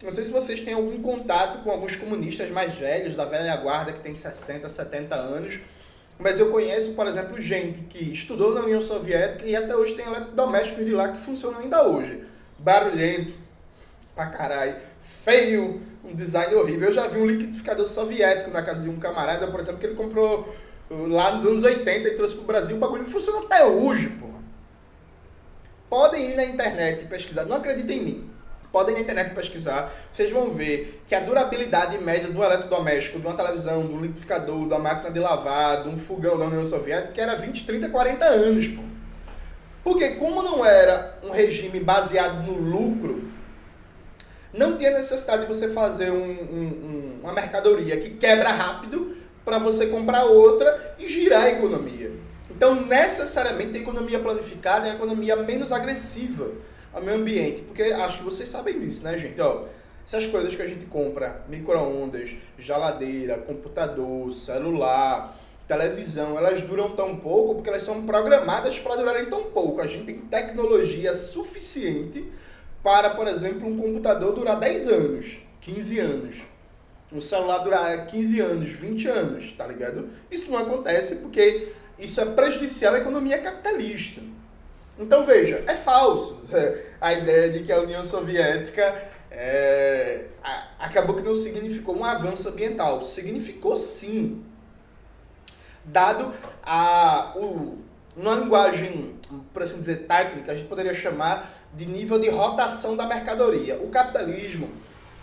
Não 0.02 0.10
sei 0.10 0.24
se 0.24 0.30
vocês 0.32 0.60
têm 0.60 0.74
algum 0.74 1.00
contato 1.00 1.62
com 1.62 1.70
alguns 1.70 1.94
comunistas 1.94 2.50
mais 2.50 2.74
velhos, 2.74 3.14
da 3.14 3.24
velha 3.24 3.54
guarda, 3.56 3.92
que 3.92 4.00
tem 4.00 4.14
60, 4.14 4.68
70 4.68 5.14
anos, 5.14 5.60
mas 6.18 6.40
eu 6.40 6.50
conheço, 6.50 6.94
por 6.94 7.06
exemplo, 7.06 7.40
gente 7.40 7.80
que 7.82 8.12
estudou 8.12 8.52
na 8.52 8.62
União 8.62 8.80
Soviética 8.80 9.44
e 9.44 9.54
até 9.54 9.76
hoje 9.76 9.94
tem 9.94 10.04
eletrodomésticos 10.04 10.84
de 10.84 10.92
lá 10.92 11.12
que 11.12 11.20
funcionam 11.20 11.60
ainda 11.60 11.86
hoje. 11.86 12.24
Barulhento, 12.62 13.38
pra 14.14 14.26
caralho, 14.26 14.76
feio, 15.02 15.82
um 16.04 16.14
design 16.14 16.54
horrível. 16.54 16.88
Eu 16.88 16.94
já 16.94 17.08
vi 17.08 17.18
um 17.18 17.26
liquidificador 17.26 17.86
soviético 17.86 18.50
na 18.50 18.62
casa 18.62 18.82
de 18.82 18.88
um 18.88 18.98
camarada, 18.98 19.48
por 19.48 19.60
exemplo, 19.60 19.80
que 19.80 19.86
ele 19.86 19.94
comprou 19.94 20.54
uh, 20.90 21.06
lá 21.08 21.32
nos 21.32 21.44
anos 21.44 21.62
80 21.62 22.08
e 22.08 22.16
trouxe 22.16 22.34
pro 22.34 22.44
Brasil. 22.44 22.76
O 22.76 22.78
bagulho 22.78 23.04
funciona 23.04 23.40
até 23.40 23.64
hoje, 23.64 24.08
porra. 24.08 24.40
Podem 25.90 26.30
ir 26.30 26.36
na 26.36 26.44
internet 26.44 27.02
e 27.02 27.06
pesquisar. 27.06 27.44
Não 27.44 27.56
acreditem 27.56 27.98
em 27.98 28.04
mim 28.04 28.32
podem 28.72 28.94
na 28.94 29.00
internet 29.02 29.34
pesquisar, 29.34 29.92
vocês 30.10 30.30
vão 30.30 30.50
ver 30.50 31.02
que 31.06 31.14
a 31.14 31.20
durabilidade 31.20 31.98
média 31.98 32.30
um 32.30 32.42
eletrodoméstico, 32.42 33.20
de 33.20 33.26
uma 33.26 33.36
televisão, 33.36 33.82
um 33.82 34.00
liquidificador, 34.00 34.56
uma 34.56 34.78
máquina 34.78 35.10
de 35.10 35.20
lavar, 35.20 35.82
de 35.82 35.90
um 35.90 35.98
fogão 35.98 36.38
da 36.38 36.46
União 36.46 36.64
Soviética 36.64 37.20
era 37.20 37.36
20, 37.36 37.66
30, 37.66 37.90
40 37.90 38.24
anos, 38.24 38.68
pô. 38.68 38.91
Porque 39.82 40.10
como 40.10 40.42
não 40.42 40.64
era 40.64 41.18
um 41.22 41.30
regime 41.30 41.80
baseado 41.80 42.42
no 42.46 42.54
lucro, 42.54 43.30
não 44.52 44.76
tinha 44.76 44.90
necessidade 44.90 45.42
de 45.42 45.48
você 45.48 45.68
fazer 45.68 46.10
um, 46.10 46.30
um, 46.30 47.20
uma 47.22 47.32
mercadoria 47.32 47.96
que 47.98 48.10
quebra 48.10 48.50
rápido 48.50 49.16
para 49.44 49.58
você 49.58 49.86
comprar 49.86 50.24
outra 50.24 50.94
e 50.98 51.08
girar 51.08 51.44
a 51.44 51.50
economia. 51.50 52.12
Então, 52.50 52.74
necessariamente, 52.74 53.76
a 53.78 53.80
economia 53.80 54.20
planificada 54.20 54.86
é 54.86 54.92
a 54.92 54.94
economia 54.94 55.34
menos 55.34 55.72
agressiva 55.72 56.50
ao 56.92 57.02
meio 57.02 57.18
ambiente. 57.18 57.62
Porque 57.62 57.82
acho 57.82 58.18
que 58.18 58.24
vocês 58.24 58.48
sabem 58.48 58.78
disso, 58.78 59.02
né, 59.02 59.16
gente? 59.18 59.40
Ó, 59.40 59.64
essas 60.06 60.26
coisas 60.26 60.54
que 60.54 60.62
a 60.62 60.66
gente 60.66 60.84
compra, 60.84 61.42
micro-ondas, 61.48 62.34
geladeira, 62.58 63.38
computador, 63.38 64.32
celular, 64.32 65.36
televisão, 65.78 66.36
elas 66.36 66.62
duram 66.62 66.90
tão 66.90 67.16
pouco 67.16 67.56
porque 67.56 67.68
elas 67.68 67.82
são 67.82 68.02
programadas 68.02 68.78
para 68.78 68.96
durarem 68.96 69.30
tão 69.30 69.44
pouco. 69.44 69.80
A 69.80 69.86
gente 69.86 70.04
tem 70.04 70.18
tecnologia 70.18 71.14
suficiente 71.14 72.30
para, 72.82 73.10
por 73.10 73.26
exemplo, 73.26 73.68
um 73.68 73.78
computador 73.78 74.34
durar 74.34 74.58
10 74.58 74.88
anos, 74.88 75.38
15 75.60 75.98
anos. 76.00 76.42
Um 77.12 77.20
celular 77.20 77.58
durar 77.58 78.06
15 78.06 78.40
anos, 78.40 78.72
20 78.72 79.08
anos, 79.08 79.50
tá 79.52 79.66
ligado? 79.66 80.08
Isso 80.30 80.50
não 80.50 80.58
acontece 80.58 81.16
porque 81.16 81.68
isso 81.98 82.20
é 82.20 82.24
prejudicial 82.24 82.94
à 82.94 82.98
economia 82.98 83.38
capitalista. 83.38 84.20
Então 84.98 85.24
veja, 85.24 85.62
é 85.66 85.74
falso 85.74 86.40
a 87.00 87.12
ideia 87.12 87.50
de 87.50 87.64
que 87.64 87.72
a 87.72 87.80
União 87.80 88.02
Soviética 88.02 89.10
é, 89.30 90.26
acabou 90.78 91.16
que 91.16 91.22
não 91.22 91.34
significou 91.34 91.96
um 91.96 92.04
avanço 92.04 92.48
ambiental. 92.48 93.02
Significou 93.02 93.76
sim. 93.76 94.44
Dado 95.84 96.32
a, 96.62 97.32
o, 97.34 97.78
uma 98.16 98.34
linguagem, 98.34 99.16
por 99.52 99.62
assim 99.62 99.80
dizer, 99.80 100.06
técnica, 100.06 100.52
a 100.52 100.54
gente 100.54 100.68
poderia 100.68 100.94
chamar 100.94 101.52
de 101.74 101.86
nível 101.86 102.18
de 102.18 102.28
rotação 102.28 102.96
da 102.96 103.06
mercadoria. 103.06 103.76
O 103.76 103.88
capitalismo 103.88 104.70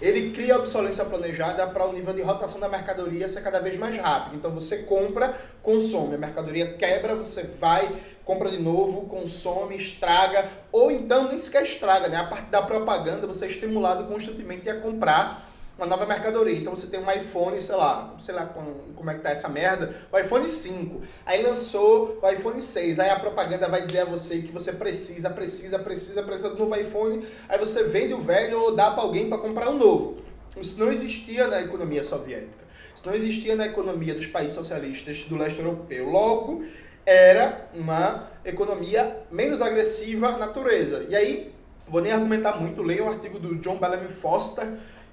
ele 0.01 0.31
cria 0.31 0.55
obsolência 0.55 1.03
planejada 1.03 1.67
para 1.67 1.85
o 1.85 1.91
nível 1.91 2.13
de 2.13 2.21
rotação 2.21 2.59
da 2.59 2.69
mercadoria 2.69 3.27
ser 3.27 3.41
cada 3.41 3.59
vez 3.59 3.75
mais 3.75 3.97
rápido. 3.97 4.37
Então 4.37 4.51
você 4.51 4.79
compra, 4.79 5.37
consome, 5.61 6.15
a 6.15 6.17
mercadoria 6.17 6.73
quebra, 6.75 7.15
você 7.15 7.43
vai, 7.43 7.93
compra 8.23 8.49
de 8.49 8.57
novo, 8.57 9.07
consome, 9.07 9.75
estraga, 9.75 10.47
ou 10.71 10.89
então 10.89 11.27
nem 11.27 11.37
sequer 11.37 11.63
estraga, 11.63 12.07
né? 12.07 12.15
A 12.15 12.27
parte 12.27 12.45
da 12.45 12.61
propaganda 12.61 13.27
você 13.27 13.45
é 13.45 13.47
estimulado 13.49 14.05
constantemente 14.05 14.69
a 14.69 14.79
comprar 14.79 15.48
uma 15.79 15.85
nova 15.85 16.05
mercadoria. 16.05 16.57
Então 16.57 16.75
você 16.75 16.87
tem 16.87 16.99
um 16.99 17.09
iPhone, 17.09 17.61
sei 17.61 17.75
lá, 17.75 18.13
sei 18.19 18.35
lá 18.35 18.45
como, 18.45 18.93
como 18.93 19.09
é 19.09 19.15
que 19.15 19.21
tá 19.21 19.29
essa 19.29 19.47
merda, 19.47 19.95
o 20.11 20.19
iPhone 20.19 20.47
5. 20.47 21.01
Aí 21.25 21.41
lançou 21.41 22.19
o 22.21 22.29
iPhone 22.29 22.61
6. 22.61 22.99
Aí 22.99 23.09
a 23.09 23.17
propaganda 23.17 23.69
vai 23.69 23.81
dizer 23.81 24.01
a 24.01 24.05
você 24.05 24.39
que 24.39 24.51
você 24.51 24.73
precisa, 24.73 25.29
precisa, 25.29 25.79
precisa, 25.79 26.21
precisa 26.21 26.49
do 26.49 26.57
novo 26.57 26.75
iPhone. 26.75 27.25
Aí 27.47 27.57
você 27.57 27.83
vende 27.83 28.13
o 28.13 28.19
velho 28.19 28.59
ou 28.59 28.75
dá 28.75 28.91
para 28.91 29.01
alguém 29.01 29.29
para 29.29 29.37
comprar 29.37 29.69
um 29.69 29.77
novo. 29.77 30.17
Isso 30.59 30.77
não 30.77 30.91
existia 30.91 31.47
na 31.47 31.61
economia 31.61 32.03
soviética. 32.03 32.59
Isso 32.93 33.07
não 33.07 33.15
existia 33.15 33.55
na 33.55 33.65
economia 33.65 34.13
dos 34.13 34.27
países 34.27 34.53
socialistas 34.53 35.23
do 35.23 35.37
leste 35.37 35.59
europeu. 35.59 36.09
Logo, 36.09 36.65
era 37.05 37.69
uma 37.73 38.27
economia 38.43 39.23
menos 39.31 39.61
agressiva 39.61 40.29
à 40.29 40.37
natureza. 40.37 41.05
E 41.07 41.15
aí, 41.15 41.53
vou 41.87 42.01
nem 42.01 42.11
argumentar 42.11 42.59
muito, 42.59 42.83
leia 42.83 43.03
um 43.03 43.09
artigo 43.09 43.39
do 43.39 43.55
John 43.55 43.77
Bellamy 43.77 44.09
Foster, 44.09 44.67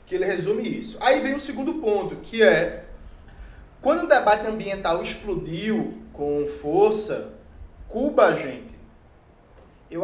que 0.06 0.14
ele 0.14 0.24
resume 0.24 0.62
isso. 0.66 0.96
Aí 1.00 1.20
vem 1.20 1.34
o 1.34 1.40
segundo 1.40 1.74
ponto, 1.74 2.16
que 2.16 2.42
é 2.42 2.84
quando 3.80 4.04
o 4.04 4.08
debate 4.08 4.46
ambiental 4.46 5.02
explodiu 5.02 5.92
com 6.12 6.46
força, 6.46 7.34
Cuba, 7.88 8.34
gente, 8.34 8.76
eu, 9.90 10.02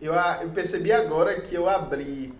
eu, 0.00 0.14
eu 0.14 0.48
percebi 0.50 0.92
agora 0.92 1.40
que 1.40 1.54
eu 1.54 1.68
abri 1.68 2.32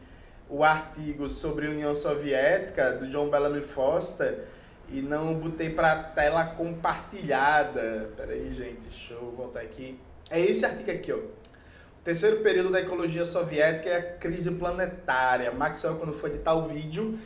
o 0.49 0.65
artigo 0.65 1.29
sobre 1.29 1.67
a 1.67 1.71
União 1.71 1.95
Soviética 1.95 2.93
do 2.93 3.07
John 3.09 3.29
Bellamy 3.29 3.61
Foster 3.61 4.47
e 4.89 5.03
não 5.03 5.35
botei 5.35 5.71
para 5.71 6.03
tela 6.03 6.47
compartilhada. 6.47 8.11
Peraí, 8.17 8.55
gente, 8.55 8.89
deixa 8.89 9.15
eu 9.15 9.31
voltar 9.37 9.61
aqui. 9.61 9.99
É 10.31 10.41
esse 10.41 10.65
artigo 10.65 10.91
aqui, 10.91 11.13
ó. 11.13 11.19
Terceiro 12.09 12.39
período 12.39 12.71
da 12.71 12.81
ecologia 12.81 13.23
soviética 13.23 13.91
é 13.91 13.97
a 13.99 14.03
crise 14.03 14.51
planetária. 14.53 15.53
Maxwell, 15.53 15.97
quando 15.97 16.15
for 16.15 16.31
editar 16.31 16.55
o 16.55 16.63
vídeo, 16.63 17.19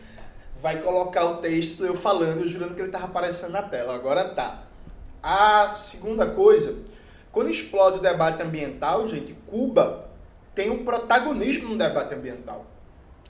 vai 0.60 0.82
colocar 0.82 1.24
o 1.24 1.36
texto 1.36 1.86
eu 1.86 1.94
falando, 1.94 2.48
jurando 2.48 2.74
que 2.74 2.80
ele 2.80 2.88
estava 2.88 3.04
aparecendo 3.04 3.52
na 3.52 3.62
tela. 3.62 3.94
Agora 3.94 4.30
tá. 4.30 4.64
A 5.22 5.68
segunda 5.68 6.26
coisa, 6.26 6.74
quando 7.30 7.48
explode 7.48 7.98
o 7.98 8.02
debate 8.02 8.42
ambiental, 8.42 9.06
gente, 9.06 9.34
Cuba 9.46 10.08
tem 10.52 10.68
um 10.68 10.84
protagonismo 10.84 11.68
no 11.68 11.78
debate 11.78 12.12
ambiental. 12.16 12.66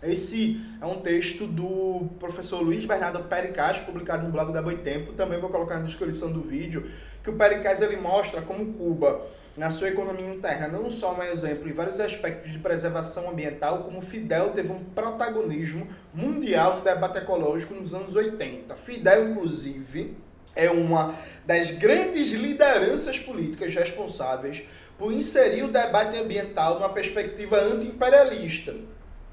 Esse 0.02 0.58
é 0.80 0.86
um 0.86 1.02
texto 1.02 1.46
do 1.46 2.08
professor 2.18 2.62
Luiz 2.62 2.86
Bernardo 2.86 3.24
Pericaz, 3.24 3.78
publicado 3.78 4.24
no 4.24 4.32
blog 4.32 4.54
da 4.54 4.62
Boitempo. 4.62 5.12
Também 5.12 5.38
vou 5.38 5.50
colocar 5.50 5.76
na 5.76 5.84
descrição 5.84 6.32
do 6.32 6.40
vídeo, 6.40 6.90
que 7.22 7.28
o 7.28 7.36
Pericaz 7.36 7.82
ele 7.82 7.96
mostra 7.96 8.40
como 8.40 8.72
Cuba 8.72 9.26
na 9.56 9.70
sua 9.70 9.88
economia 9.88 10.32
interna, 10.32 10.66
não 10.66 10.88
só 10.88 11.14
um 11.14 11.22
exemplo 11.22 11.68
em 11.68 11.72
vários 11.72 12.00
aspectos 12.00 12.50
de 12.50 12.58
preservação 12.58 13.28
ambiental, 13.28 13.84
como 13.84 14.00
Fidel 14.00 14.50
teve 14.50 14.72
um 14.72 14.82
protagonismo 14.82 15.86
mundial 16.14 16.78
no 16.78 16.84
debate 16.84 17.18
ecológico 17.18 17.74
nos 17.74 17.92
anos 17.92 18.16
80. 18.16 18.74
Fidel, 18.76 19.30
inclusive, 19.30 20.16
é 20.56 20.70
uma 20.70 21.14
das 21.46 21.70
grandes 21.70 22.30
lideranças 22.30 23.18
políticas 23.18 23.74
responsáveis 23.74 24.62
por 24.98 25.12
inserir 25.12 25.64
o 25.64 25.68
debate 25.68 26.16
ambiental 26.16 26.74
numa 26.74 26.88
perspectiva 26.88 27.58
anti-imperialista. 27.58 28.74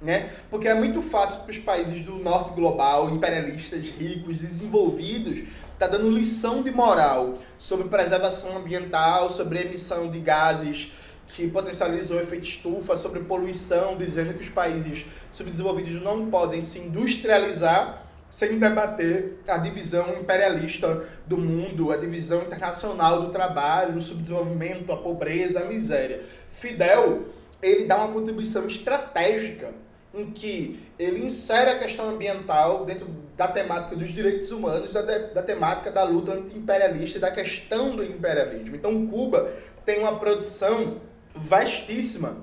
Né? 0.01 0.29
Porque 0.49 0.67
é 0.67 0.73
muito 0.73 1.01
fácil 1.01 1.41
para 1.41 1.51
os 1.51 1.57
países 1.57 2.01
do 2.01 2.13
norte 2.15 2.53
global, 2.53 3.09
imperialistas, 3.09 3.89
ricos, 3.89 4.39
desenvolvidos, 4.39 5.43
está 5.79 5.88
dando 5.88 6.12
lição 6.12 6.62
de 6.62 6.71
moral 6.71 7.38
sobre 7.57 7.88
preservação 7.88 8.57
ambiental, 8.57 9.29
sobre 9.29 9.62
emissão 9.62 10.12
de 10.12 10.19
gases 10.19 10.91
que 11.29 11.48
potencializam 11.48 12.17
o 12.17 12.19
efeito 12.19 12.43
estufa, 12.43 12.98
sobre 12.98 13.21
poluição, 13.21 13.95
dizendo 13.95 14.33
que 14.33 14.43
os 14.43 14.50
países 14.50 15.05
subdesenvolvidos 15.31 16.01
não 16.01 16.29
podem 16.29 16.59
se 16.59 16.79
industrializar 16.79 18.03
sem 18.29 18.59
debater 18.59 19.39
a 19.48 19.57
divisão 19.57 20.19
imperialista 20.19 21.05
do 21.25 21.38
mundo, 21.38 21.93
a 21.93 21.98
divisão 21.98 22.41
internacional 22.41 23.21
do 23.21 23.29
trabalho, 23.29 23.95
o 23.95 24.01
subdesenvolvimento, 24.01 24.91
a 24.91 24.98
pobreza, 24.98 25.62
a 25.62 25.65
miséria. 25.65 26.25
Fidel, 26.50 27.27
ele 27.63 27.86
dá 27.86 27.95
uma 27.95 28.09
contribuição 28.09 28.67
estratégica 28.67 29.74
em 30.13 30.31
que 30.31 30.79
ele 30.97 31.25
insere 31.25 31.69
a 31.69 31.79
questão 31.79 32.09
ambiental 32.09 32.83
dentro 32.85 33.07
da 33.37 33.47
temática 33.47 33.95
dos 33.95 34.09
direitos 34.09 34.51
humanos, 34.51 34.93
da, 34.93 35.01
da 35.01 35.41
temática 35.43 35.91
da 35.91 36.03
luta 36.03 36.33
anti-imperialista, 36.33 37.19
da 37.19 37.31
questão 37.31 37.95
do 37.95 38.03
imperialismo. 38.03 38.75
Então, 38.75 39.07
Cuba 39.07 39.51
tem 39.85 39.99
uma 39.99 40.17
produção 40.17 40.99
vastíssima 41.33 42.37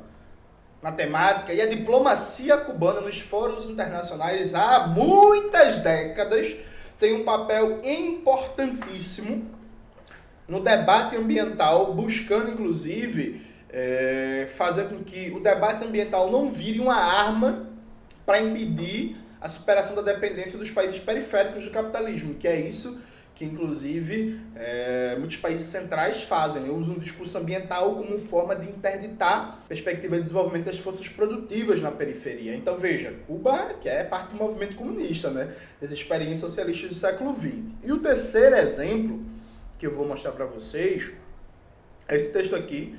na 0.83 0.93
temática 0.93 1.53
e 1.53 1.61
a 1.61 1.67
diplomacia 1.67 2.57
cubana 2.59 3.01
nos 3.01 3.19
fóruns 3.19 3.67
internacionais 3.67 4.55
há 4.55 4.87
muitas 4.87 5.79
décadas 5.79 6.57
tem 6.99 7.15
um 7.15 7.25
papel 7.25 7.81
importantíssimo 7.83 9.51
no 10.49 10.61
debate 10.61 11.17
ambiental, 11.17 11.93
buscando 11.93 12.51
inclusive 12.51 13.46
é, 13.77 14.49
fazer 14.57 14.85
com 14.85 15.05
que 15.05 15.31
o 15.33 15.39
debate 15.39 15.85
ambiental 15.85 16.31
não 16.31 16.51
vire 16.51 16.81
uma 16.81 16.97
arma 16.97 17.69
para 18.25 18.41
impedir 18.41 19.19
a 19.39 19.49
superação 19.49 19.95
da 19.95 20.01
dependência 20.01 20.59
dos 20.59 20.71
países 20.71 20.99
periféricos 20.99 21.65
do 21.65 21.71
capitalismo, 21.71 22.35
que 22.37 22.49
é 22.49 22.59
isso 22.59 22.99
que 23.35 23.45
inclusive 23.45 24.41
é, 24.55 25.15
muitos 25.19 25.37
países 25.37 25.67
centrais 25.67 26.23
fazem, 26.23 26.63
né? 26.63 26.71
usam 26.71 26.95
o 26.95 26.99
discurso 26.99 27.37
ambiental 27.37 27.95
como 27.97 28.17
forma 28.17 28.57
de 28.57 28.67
interditar 28.67 29.61
a 29.63 29.69
perspectiva 29.69 30.17
de 30.17 30.23
desenvolvimento 30.23 30.65
das 30.65 30.79
forças 30.79 31.07
produtivas 31.07 31.83
na 31.83 31.93
periferia. 31.93 32.57
Então 32.57 32.79
veja, 32.79 33.13
Cuba 33.27 33.75
que 33.79 33.91
é 33.91 34.03
parte 34.03 34.31
do 34.31 34.37
movimento 34.37 34.75
comunista, 34.75 35.29
né? 35.31 35.55
das 35.83 35.91
experiências 35.91 36.41
socialistas 36.41 36.89
do 36.89 36.95
século 36.95 37.37
XX. 37.37 37.75
E 37.83 37.93
o 37.93 37.99
terceiro 37.99 38.57
exemplo 38.57 39.21
que 39.79 39.87
eu 39.87 39.95
vou 39.95 40.09
mostrar 40.09 40.33
para 40.33 40.47
vocês 40.47 41.11
é 42.09 42.17
esse 42.17 42.33
texto 42.33 42.57
aqui, 42.57 42.97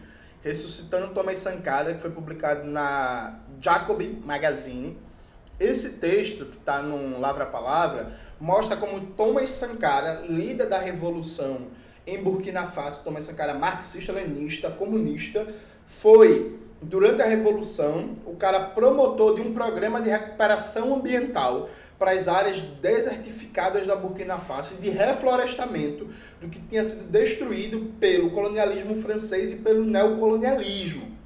Ressuscitando 0.47 1.13
Thomas 1.13 1.39
Sankara, 1.39 1.93
que 1.93 1.99
foi 1.99 2.09
publicado 2.09 2.65
na 2.65 3.37
Jacob 3.59 4.01
Magazine. 4.23 4.97
Esse 5.59 5.97
texto, 5.97 6.45
que 6.45 6.55
está 6.55 6.81
no 6.81 7.19
Lavra 7.19 7.45
Palavra, 7.45 8.13
mostra 8.39 8.77
como 8.77 9.07
Thomas 9.07 9.49
Sankara, 9.49 10.21
líder 10.29 10.67
da 10.67 10.77
revolução 10.77 11.67
em 12.05 12.23
Burkina 12.23 12.65
Faso, 12.65 13.01
Thomas 13.03 13.25
Sankara, 13.25 13.55
marxista-leninista, 13.55 14.71
comunista, 14.71 15.45
foi, 15.85 16.57
durante 16.81 17.21
a 17.21 17.25
revolução, 17.25 18.15
o 18.25 18.37
cara 18.37 18.61
promotor 18.61 19.35
de 19.35 19.41
um 19.41 19.53
programa 19.53 20.01
de 20.01 20.09
recuperação 20.09 20.95
ambiental 20.95 21.69
para 21.97 22.11
as 22.11 22.27
áreas 22.27 22.61
desertificadas 22.81 23.87
da 23.87 23.95
Burkina 23.95 24.37
Faso 24.37 24.75
de 24.75 24.89
reflorestamento 24.89 26.07
do 26.39 26.47
que 26.47 26.59
tinha 26.59 26.83
sido 26.83 27.09
destruído 27.09 27.93
pelo 27.99 28.29
colonialismo 28.29 28.95
francês 29.01 29.51
e 29.51 29.55
pelo 29.55 29.83
neocolonialismo. 29.83 31.17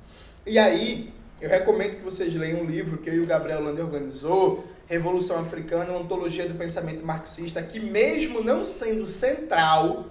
E 0.45 0.57
aí, 0.57 1.13
eu 1.41 1.49
recomendo 1.49 1.97
que 1.97 2.03
vocês 2.03 2.33
leiam 2.35 2.61
um 2.61 2.65
livro 2.65 2.99
que 2.99 3.09
eu 3.09 3.15
e 3.15 3.19
o 3.19 3.25
Gabriel 3.25 3.61
Lander 3.61 3.85
organizou, 3.85 4.63
Revolução 4.87 5.39
Africana, 5.39 5.91
uma 5.91 5.99
ontologia 5.99 6.47
do 6.47 6.53
pensamento 6.53 7.05
marxista, 7.05 7.63
que 7.63 7.79
mesmo 7.79 8.43
não 8.43 8.65
sendo 8.65 9.05
central, 9.05 10.05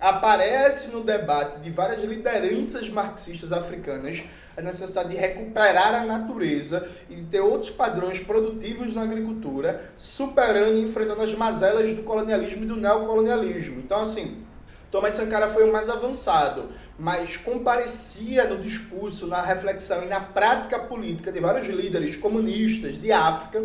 aparece 0.00 0.88
no 0.88 1.02
debate 1.02 1.58
de 1.60 1.70
várias 1.70 2.04
lideranças 2.04 2.88
marxistas 2.88 3.52
africanas 3.52 4.22
a 4.56 4.62
necessidade 4.62 5.10
de 5.10 5.16
recuperar 5.16 5.94
a 5.94 6.04
natureza 6.04 6.86
e 7.08 7.14
de 7.14 7.22
ter 7.22 7.40
outros 7.40 7.70
padrões 7.70 8.20
produtivos 8.20 8.94
na 8.94 9.02
agricultura, 9.02 9.90
superando 9.96 10.76
e 10.76 10.82
enfrentando 10.82 11.22
as 11.22 11.34
mazelas 11.34 11.92
do 11.92 12.02
colonialismo 12.02 12.64
e 12.64 12.66
do 12.66 12.76
neocolonialismo. 12.76 13.78
Então, 13.80 14.00
assim, 14.00 14.42
Thomas 14.90 15.14
Sankara 15.14 15.48
foi 15.48 15.68
o 15.68 15.72
mais 15.72 15.90
avançado, 15.90 16.70
mas 16.98 17.36
comparecia 17.36 18.46
no 18.46 18.58
discurso, 18.58 19.26
na 19.26 19.42
reflexão 19.42 20.02
e 20.02 20.06
na 20.06 20.20
prática 20.20 20.78
política 20.78 21.30
de 21.30 21.40
vários 21.40 21.68
líderes 21.68 22.16
comunistas 22.16 22.96
de 22.96 23.12
África 23.12 23.62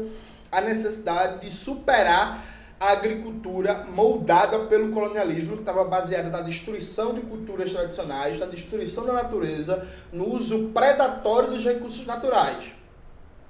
a 0.52 0.60
necessidade 0.60 1.40
de 1.40 1.50
superar 1.50 2.44
a 2.82 2.94
agricultura 2.94 3.86
moldada 3.94 4.58
pelo 4.62 4.90
colonialismo, 4.90 5.54
que 5.54 5.62
estava 5.62 5.84
baseada 5.84 6.32
na 6.32 6.42
destruição 6.42 7.14
de 7.14 7.22
culturas 7.22 7.72
tradicionais, 7.72 8.40
na 8.40 8.48
destruição 8.48 9.06
da 9.06 9.14
natureza, 9.14 9.88
no 10.12 10.28
uso 10.34 10.70
predatório 10.70 11.52
dos 11.52 11.64
recursos 11.64 12.08
naturais. 12.08 12.74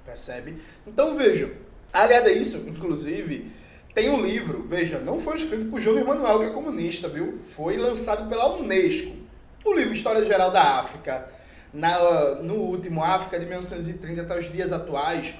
Percebe? 0.04 0.58
Então 0.86 1.16
vejam, 1.16 1.48
aliado 1.90 2.28
a 2.28 2.32
isso, 2.32 2.58
inclusive, 2.68 3.50
tem 3.94 4.10
um 4.10 4.20
livro, 4.20 4.66
veja, 4.68 4.98
não 4.98 5.18
foi 5.18 5.36
escrito 5.36 5.64
por 5.70 5.80
João 5.80 5.98
Emanuel, 5.98 6.40
que 6.40 6.44
é 6.44 6.50
comunista, 6.50 7.08
viu? 7.08 7.34
Foi 7.34 7.78
lançado 7.78 8.28
pela 8.28 8.54
Unesco. 8.54 9.16
O 9.64 9.72
livro 9.72 9.94
História 9.94 10.22
Geral 10.26 10.50
da 10.50 10.78
África, 10.78 11.26
na, 11.72 12.34
no 12.34 12.56
último 12.56 13.02
África 13.02 13.40
de 13.40 13.46
1930 13.46 14.20
até 14.20 14.38
os 14.38 14.52
dias 14.52 14.72
atuais, 14.72 15.34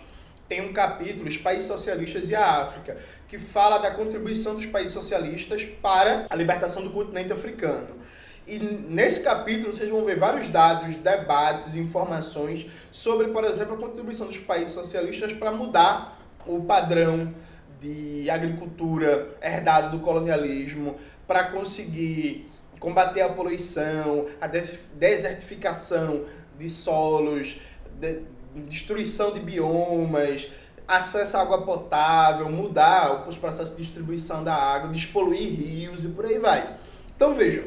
tem 0.48 0.60
um 0.60 0.72
capítulo, 0.72 1.28
Os 1.28 1.36
Países 1.36 1.66
Socialistas 1.66 2.30
e 2.30 2.34
a 2.34 2.62
África, 2.62 2.98
que 3.28 3.38
fala 3.38 3.78
da 3.78 3.90
contribuição 3.90 4.54
dos 4.54 4.66
países 4.66 4.92
socialistas 4.92 5.64
para 5.64 6.26
a 6.28 6.36
libertação 6.36 6.82
do 6.82 6.90
continente 6.90 7.32
africano. 7.32 8.02
E 8.46 8.58
nesse 8.58 9.20
capítulo 9.20 9.72
vocês 9.72 9.88
vão 9.88 10.04
ver 10.04 10.18
vários 10.18 10.48
dados, 10.48 10.96
debates, 10.96 11.76
informações 11.76 12.66
sobre, 12.90 13.28
por 13.28 13.44
exemplo, 13.44 13.74
a 13.74 13.78
contribuição 13.78 14.26
dos 14.26 14.38
países 14.38 14.70
socialistas 14.70 15.32
para 15.32 15.52
mudar 15.52 16.20
o 16.46 16.60
padrão 16.62 17.32
de 17.80 18.28
agricultura 18.28 19.36
herdado 19.40 19.96
do 19.96 20.02
colonialismo, 20.02 20.96
para 21.26 21.44
conseguir 21.44 22.50
combater 22.78 23.22
a 23.22 23.28
poluição, 23.28 24.26
a 24.40 24.46
desertificação 24.46 26.24
de 26.58 26.68
solos, 26.68 27.60
de, 27.98 28.22
destruição 28.54 29.32
de 29.32 29.40
biomas, 29.40 30.50
acesso 30.86 31.36
à 31.36 31.40
água 31.40 31.62
potável, 31.62 32.50
mudar 32.50 33.28
os 33.28 33.38
processos 33.38 33.76
de 33.76 33.82
distribuição 33.82 34.44
da 34.44 34.54
água, 34.54 34.90
despoluir 34.90 35.48
rios 35.48 36.04
e 36.04 36.08
por 36.08 36.26
aí 36.26 36.38
vai. 36.38 36.76
Então 37.14 37.34
vejam, 37.34 37.64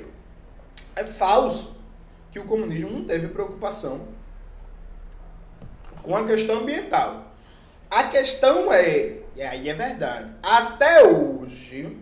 é 0.95 1.03
falso 1.03 1.75
que 2.31 2.39
o 2.39 2.45
comunismo 2.45 2.91
não 2.91 3.05
teve 3.05 3.27
preocupação 3.27 4.07
com 6.03 6.15
a 6.15 6.23
questão 6.25 6.59
ambiental. 6.59 7.31
A 7.89 8.03
questão 8.05 8.71
é, 8.71 9.19
e 9.35 9.41
aí 9.41 9.69
é 9.69 9.73
verdade, 9.73 10.31
até 10.43 11.03
hoje, 11.03 11.97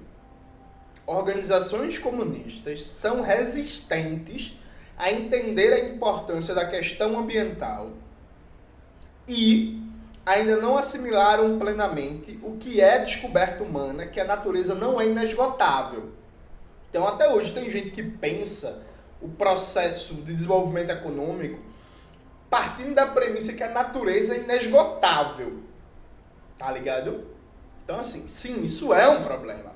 organizações 1.05 1.97
comunistas 1.97 2.83
são 2.83 3.21
resistentes 3.21 4.57
a 4.97 5.11
entender 5.11 5.73
a 5.73 5.79
importância 5.79 6.53
da 6.53 6.65
questão 6.65 7.17
ambiental 7.17 7.91
e 9.27 9.81
ainda 10.25 10.57
não 10.57 10.77
assimilaram 10.77 11.57
plenamente 11.59 12.39
o 12.43 12.57
que 12.57 12.79
é 12.79 12.99
descoberta 12.99 13.63
humana, 13.63 14.05
que 14.05 14.19
a 14.19 14.25
natureza 14.25 14.73
não 14.73 14.99
é 14.99 15.05
inesgotável. 15.05 16.11
Então, 16.89 17.07
até 17.07 17.29
hoje, 17.31 17.53
tem 17.53 17.69
gente 17.69 17.89
que 17.91 18.03
pensa 18.03 18.83
o 19.21 19.27
processo 19.27 20.15
de 20.15 20.33
desenvolvimento 20.33 20.91
econômico 20.91 21.59
partindo 22.49 22.93
da 22.93 23.07
premissa 23.07 23.51
que 23.53 23.63
a 23.63 23.69
natureza 23.69 24.35
é 24.35 24.37
inesgotável. 24.37 25.63
Tá 26.55 26.71
ligado? 26.71 27.25
Então, 27.83 27.99
assim, 27.99 28.27
sim, 28.27 28.63
isso 28.63 28.93
é 28.93 29.09
um 29.09 29.23
problema. 29.23 29.73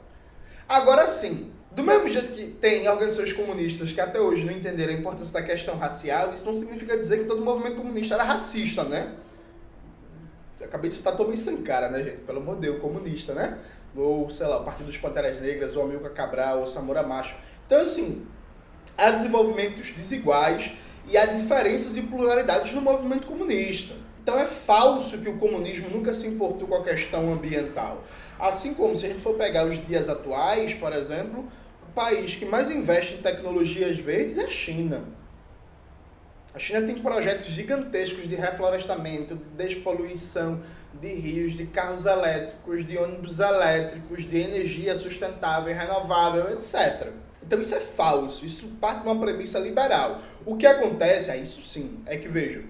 Agora, 0.70 1.08
sim, 1.08 1.52
do 1.72 1.82
mesmo 1.82 2.08
jeito 2.08 2.34
que 2.34 2.48
tem 2.48 2.88
organizações 2.88 3.34
comunistas 3.34 3.92
que 3.92 4.00
até 4.00 4.20
hoje 4.20 4.46
não 4.46 4.54
entenderam 4.54 4.94
a 4.94 4.98
importância 4.98 5.34
da 5.34 5.42
questão 5.42 5.76
racial, 5.76 6.32
isso 6.32 6.46
não 6.46 6.54
significa 6.54 6.96
dizer 6.96 7.20
que 7.20 7.26
todo 7.26 7.44
movimento 7.44 7.78
comunista 7.78 8.14
era 8.14 8.24
racista, 8.24 8.84
né? 8.84 9.16
Acabei 10.62 10.90
de 10.90 10.96
citar 10.96 11.16
Tommy 11.16 11.38
Sankara, 11.38 11.90
né, 11.90 12.04
gente? 12.04 12.18
Pelo 12.18 12.42
modelo 12.42 12.80
comunista, 12.80 13.34
né? 13.34 13.58
Ou, 13.96 14.30
sei 14.30 14.48
lá, 14.48 14.60
o 14.60 14.64
Partido 14.64 14.88
dos 14.88 14.98
Panteras 14.98 15.40
Negras, 15.40 15.76
ou 15.76 15.84
Amilcar 15.84 16.12
Cabral, 16.12 16.60
ou 16.60 16.68
Samora 16.68 17.04
Macho. 17.04 17.36
Então, 17.66 17.80
assim, 17.80 18.26
há 18.98 19.12
desenvolvimentos 19.12 19.92
desiguais 19.92 20.72
e 21.08 21.18
há 21.18 21.26
diferenças 21.26 21.96
e 21.96 22.02
pluralidades 22.02 22.74
no 22.74 22.82
movimento 22.82 23.28
comunista. 23.28 23.96
Então 24.22 24.38
é 24.38 24.46
falso 24.46 25.20
que 25.20 25.30
o 25.30 25.38
comunismo 25.38 25.90
nunca 25.90 26.14
se 26.14 26.28
importou 26.28 26.68
com 26.68 26.76
a 26.76 26.84
questão 26.84 27.32
ambiental. 27.32 28.04
Assim 28.38 28.74
como 28.74 28.94
se 28.94 29.06
a 29.06 29.10
gente 29.10 29.22
for 29.22 29.36
pegar 29.36 29.66
os 29.66 29.82
dias 29.88 30.10
atuais, 30.10 30.74
por 30.74 30.92
exemplo, 30.92 31.50
o 31.88 31.94
país 31.94 32.36
que 32.36 32.46
mais 32.46 32.70
investe 32.70 33.16
em 33.16 33.18
tecnologias 33.20 33.96
verdes 33.98 34.38
é 34.38 34.44
a 34.44 34.48
China. 34.48 35.06
A 36.58 36.60
China 36.60 36.82
tem 36.82 36.96
projetos 36.96 37.46
gigantescos 37.46 38.28
de 38.28 38.34
reflorestamento, 38.34 39.36
de 39.36 39.64
despoluição 39.64 40.60
de 41.00 41.14
rios, 41.14 41.54
de 41.54 41.68
carros 41.68 42.08
elétricos, 42.08 42.84
de 42.84 42.98
ônibus 42.98 43.40
elétricos, 43.40 44.28
de 44.28 44.40
energia 44.40 44.96
sustentável, 44.96 45.72
renovável, 45.72 46.52
etc. 46.52 47.10
Então 47.44 47.62
isso 47.62 47.76
é 47.76 47.80
falso, 47.80 48.44
isso 48.44 48.70
parte 48.82 49.04
de 49.04 49.08
uma 49.08 49.20
premissa 49.20 49.60
liberal. 49.60 50.20
O 50.48 50.58
que 50.58 50.66
acontece, 50.66 51.30
é 51.30 51.38
isso 51.38 51.62
sim, 51.62 52.00
é 52.08 52.18
que 52.18 52.28
veja, 52.28 52.64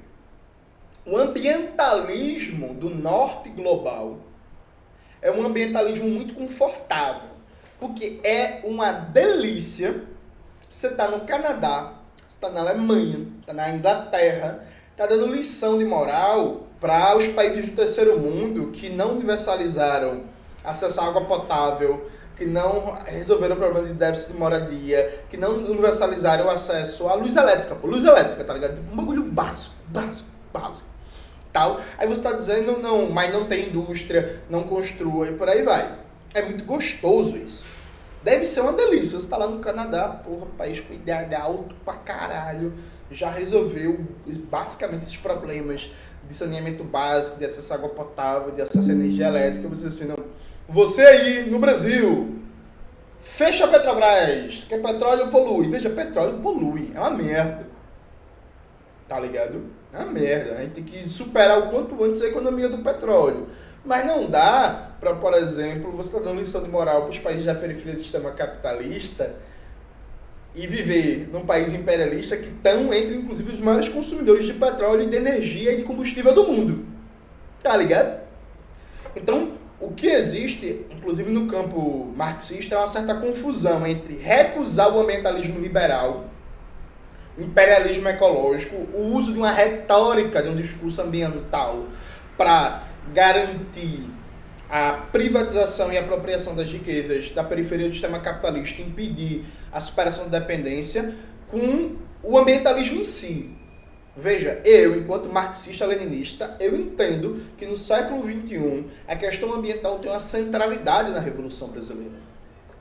o 1.06 1.15
ambientalismo 1.15 2.73
do 2.73 2.89
norte 2.89 3.47
global 3.52 4.19
é 5.21 5.32
um 5.32 5.45
ambientalismo 5.45 6.10
muito 6.10 6.34
confortável, 6.34 7.30
porque 7.80 8.19
é 8.21 8.60
uma 8.65 8.91
delícia 8.91 10.04
você 10.69 10.88
estar 10.88 11.06
tá 11.06 11.17
no 11.17 11.26
Canadá 11.26 11.93
está 12.38 12.50
na 12.50 12.62
Alemanha, 12.62 13.28
está 13.39 13.52
na 13.52 13.69
Inglaterra, 13.71 14.63
está 14.91 15.08
dando 15.08 15.28
lição 15.28 15.78
de 15.78 15.86
moral 15.86 16.67
para 16.80 17.17
os 17.17 17.28
países 17.30 17.69
do 17.69 17.76
terceiro 17.76 18.19
mundo 18.19 18.71
que 18.71 18.89
não 18.89 19.13
universalizaram 19.13 20.21
acesso 20.63 21.02
à 21.02 21.08
água 21.08 21.26
potável, 21.26 22.10
que 22.36 22.45
não 22.45 22.95
resolveram 23.06 23.56
o 23.56 23.58
problema 23.58 23.88
de 23.88 23.93
déficit 23.93 24.34
de 24.34 24.38
moradia, 24.38 25.23
que 25.30 25.36
não 25.36 25.56
universalizaram 25.56 26.45
o 26.45 26.50
acesso 26.50 27.08
à 27.08 27.15
luz 27.15 27.36
elétrica, 27.36 27.76
pô, 27.76 27.88
luz 27.88 28.06
elétrica, 28.06 28.43
tá 28.43 28.54
ligado? 28.54 28.76
Tipo, 28.76 28.93
um 28.93 28.95
bagulho 28.97 29.23
básico, 29.23 29.73
básico, 29.88 30.30
básico. 30.54 30.89
Tal. 31.52 31.80
Aí 31.97 32.08
você 32.08 32.21
está 32.21 32.34
dizendo, 32.34 32.80
não, 32.80 33.10
mas 33.10 33.34
não 33.34 33.45
tem 33.45 33.69
indústria, 33.69 34.43
não 34.47 34.63
construa 34.63 35.28
e 35.28 35.34
por 35.34 35.50
aí 35.50 35.63
vai. 35.63 35.91
É 36.36 36.43
muito 36.43 36.63
gostoso 36.65 37.36
isso. 37.36 37.76
Deve 38.27 38.45
ser 38.45 38.59
uma 38.59 38.73
delícia. 38.73 39.17
Você 39.17 39.23
está 39.23 39.37
lá 39.37 39.47
no 39.47 39.59
Canadá, 39.59 40.09
porra, 40.09 40.47
país 40.57 40.81
com 40.81 40.93
IDH 40.93 41.33
alto 41.39 41.73
pra 41.85 41.93
caralho, 41.93 42.73
já 43.09 43.29
resolveu 43.29 44.05
basicamente 44.51 45.03
esses 45.03 45.15
problemas 45.15 45.89
de 46.27 46.33
saneamento 46.33 46.83
básico, 46.83 47.37
de 47.37 47.45
acesso 47.45 47.71
à 47.71 47.77
água 47.77 47.87
potável, 47.87 48.51
de 48.51 48.61
acesso 48.61 48.89
à 48.89 48.93
energia 48.93 49.27
elétrica. 49.27 49.69
Você 49.69 49.87
assim, 49.87 50.07
não. 50.07 50.17
Você 50.67 51.03
aí 51.03 51.49
no 51.49 51.57
Brasil, 51.57 52.41
Fecha 53.21 53.63
a 53.63 53.69
Petrobras, 53.69 54.65
que 54.67 54.77
petróleo 54.77 55.29
polui. 55.29 55.69
Veja, 55.69 55.89
petróleo 55.89 56.39
polui, 56.39 56.91
é 56.93 56.99
uma 56.99 57.11
merda. 57.11 57.65
Tá 59.07 59.21
ligado? 59.21 59.67
É 59.93 59.99
uma 59.99 60.11
merda. 60.11 60.55
A 60.55 60.61
gente 60.63 60.73
tem 60.73 60.83
que 60.83 61.07
superar 61.07 61.59
o 61.59 61.69
quanto 61.69 62.03
antes 62.03 62.21
a 62.21 62.27
economia 62.27 62.67
do 62.67 62.79
petróleo. 62.79 63.47
Mas 63.88 64.06
não 64.06 64.30
dá 64.30 64.91
para, 65.00 65.15
por 65.15 65.34
exemplo, 65.34 65.93
você 65.93 66.10
está 66.10 66.19
dando 66.19 66.39
lição 66.39 66.62
de 66.62 66.69
moral 66.69 67.04
para 67.04 67.12
os 67.12 67.19
países 67.19 67.45
da 67.45 67.56
periferia 67.56 67.93
do 67.93 68.02
sistema 68.02 68.32
capitalista 68.32 69.34
e 70.54 70.67
viver 70.67 71.30
num 71.32 71.45
país 71.45 71.71
imperialista 71.71 72.36
que 72.36 72.50
estão 72.50 72.93
entre, 72.93 73.15
inclusive, 73.15 73.50
os 73.50 73.62
maiores 73.62 73.88
consumidores 73.88 74.45
de 74.45 74.54
petróleo, 74.54 75.10
de 75.10 75.15
energia 75.15 75.71
e 75.71 75.78
de 75.78 75.84
combustível 75.84 76.34
do 76.34 76.43
mundo. 76.43 76.86
Tá 77.63 77.78
ligado? 77.78 78.19
Então, 79.15 79.54
o 79.80 79.91
que 79.91 80.08
existe, 80.08 80.86
inclusive 80.91 81.32
no 81.32 81.47
campo 81.47 82.12
marxista, 82.13 82.76
é 82.76 82.78
uma 82.80 82.88
certa 82.88 83.15
confusão 83.15 83.88
entre 83.88 84.17
recusar 84.17 84.93
o 84.93 85.00
ambientalismo 85.00 85.62
liberal, 85.62 86.26
imperialismo 87.38 88.10
ecológico, 88.10 88.76
o 88.76 89.13
uso 89.13 89.32
de 89.32 89.38
uma 89.38 89.52
retórica 89.52 90.43
de 90.43 90.50
um 90.50 90.56
discurso 90.56 91.02
ambiental 91.02 91.86
para 92.36 92.87
garantir 93.13 94.06
a 94.70 94.93
privatização 95.12 95.91
e 95.91 95.98
apropriação 95.98 96.56
das 96.56 96.72
riquezas 96.72 97.30
da 97.32 97.43
periferia 97.43 97.88
do 97.88 97.93
sistema 97.93 98.20
capitalista, 98.20 98.82
impedir 98.82 99.46
a 99.72 99.80
superação 99.80 100.28
da 100.28 100.39
dependência, 100.39 101.15
com 101.48 101.96
o 102.22 102.38
ambientalismo 102.38 103.00
em 103.00 103.06
si. 103.06 103.58
Veja, 104.20 104.60
eu, 104.65 104.98
enquanto 104.98 105.30
marxista-leninista, 105.30 106.58
eu 106.60 106.76
entendo 106.76 107.46
que 107.56 107.67
no 107.67 107.78
século 107.78 108.24
XXI 108.24 108.86
a 109.08 109.15
questão 109.15 109.54
ambiental 109.54 110.00
tem 110.00 110.10
uma 110.10 110.20
centralidade 110.20 111.12
na 111.12 111.20
Revolução 111.20 111.67
Brasileira. 111.67 112.15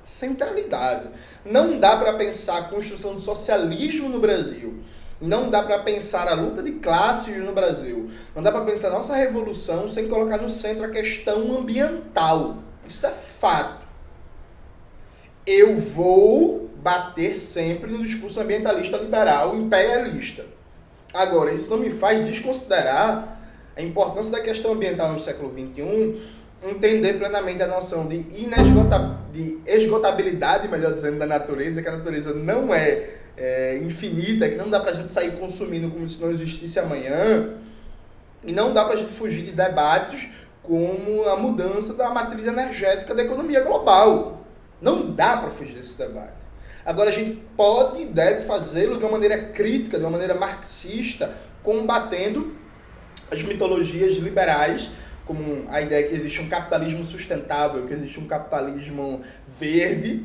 Centralidade. 0.02 1.08
Não 1.44 1.78
dá 1.78 1.96
para 1.96 2.14
pensar 2.14 2.58
a 2.58 2.62
construção 2.62 3.14
do 3.14 3.20
socialismo 3.20 4.08
no 4.08 4.18
Brasil. 4.18 4.82
Não 5.20 5.48
dá 5.48 5.62
para 5.62 5.78
pensar 5.78 6.28
a 6.28 6.34
luta 6.34 6.62
de 6.62 6.72
classes 6.72 7.42
no 7.42 7.52
Brasil. 7.52 8.10
Não 8.34 8.42
dá 8.42 8.52
para 8.52 8.64
pensar 8.64 8.88
a 8.88 8.92
nossa 8.92 9.14
revolução 9.14 9.88
sem 9.88 10.08
colocar 10.08 10.38
no 10.38 10.48
centro 10.48 10.84
a 10.84 10.90
questão 10.90 11.56
ambiental. 11.56 12.58
Isso 12.86 13.06
é 13.06 13.10
fato. 13.10 13.86
Eu 15.46 15.76
vou 15.78 16.70
bater 16.76 17.34
sempre 17.34 17.90
no 17.90 18.02
discurso 18.02 18.40
ambientalista 18.40 18.96
liberal 18.98 19.56
imperialista 19.56 20.44
Agora, 21.16 21.50
isso 21.52 21.70
não 21.70 21.78
me 21.78 21.90
faz 21.90 22.26
desconsiderar 22.26 23.40
a 23.74 23.80
importância 23.80 24.32
da 24.32 24.40
questão 24.40 24.72
ambiental 24.72 25.12
no 25.12 25.18
século 25.18 25.50
XXI, 25.50 26.20
entender 26.62 27.14
plenamente 27.14 27.62
a 27.62 27.66
noção 27.66 28.06
de, 28.06 28.16
inesgota, 28.30 29.18
de 29.32 29.58
esgotabilidade, 29.66 30.68
melhor 30.68 30.92
dizendo, 30.92 31.18
da 31.18 31.26
natureza, 31.26 31.82
que 31.82 31.88
a 31.88 31.96
natureza 31.96 32.32
não 32.32 32.74
é, 32.74 33.10
é 33.36 33.78
infinita, 33.78 34.48
que 34.48 34.56
não 34.56 34.70
dá 34.70 34.80
para 34.80 34.90
a 34.90 34.94
gente 34.94 35.12
sair 35.12 35.32
consumindo 35.32 35.90
como 35.90 36.06
se 36.08 36.20
não 36.20 36.30
existisse 36.30 36.78
amanhã, 36.78 37.54
e 38.44 38.52
não 38.52 38.72
dá 38.72 38.84
para 38.84 38.94
a 38.94 38.96
gente 38.96 39.12
fugir 39.12 39.42
de 39.42 39.52
debates 39.52 40.28
como 40.62 41.24
a 41.24 41.36
mudança 41.36 41.94
da 41.94 42.10
matriz 42.10 42.46
energética 42.46 43.14
da 43.14 43.22
economia 43.22 43.60
global. 43.60 44.44
Não 44.80 45.10
dá 45.10 45.36
para 45.36 45.50
fugir 45.50 45.76
desse 45.76 45.96
debate. 45.96 46.44
Agora, 46.84 47.10
a 47.10 47.12
gente 47.12 47.42
pode 47.56 48.02
e 48.02 48.06
deve 48.06 48.42
fazê-lo 48.42 48.96
de 48.96 49.04
uma 49.04 49.12
maneira 49.12 49.38
crítica, 49.48 49.98
de 49.98 50.04
uma 50.04 50.10
maneira 50.10 50.34
marxista, 50.34 51.32
combatendo 51.62 52.54
as 53.30 53.42
mitologias 53.42 54.14
liberais, 54.16 54.90
como 55.26 55.64
a 55.68 55.82
ideia 55.82 56.06
que 56.08 56.14
existe 56.14 56.40
um 56.40 56.48
capitalismo 56.48 57.04
sustentável, 57.04 57.84
que 57.84 57.92
existe 57.92 58.18
um 58.18 58.26
capitalismo 58.26 59.22
verde, 59.58 60.24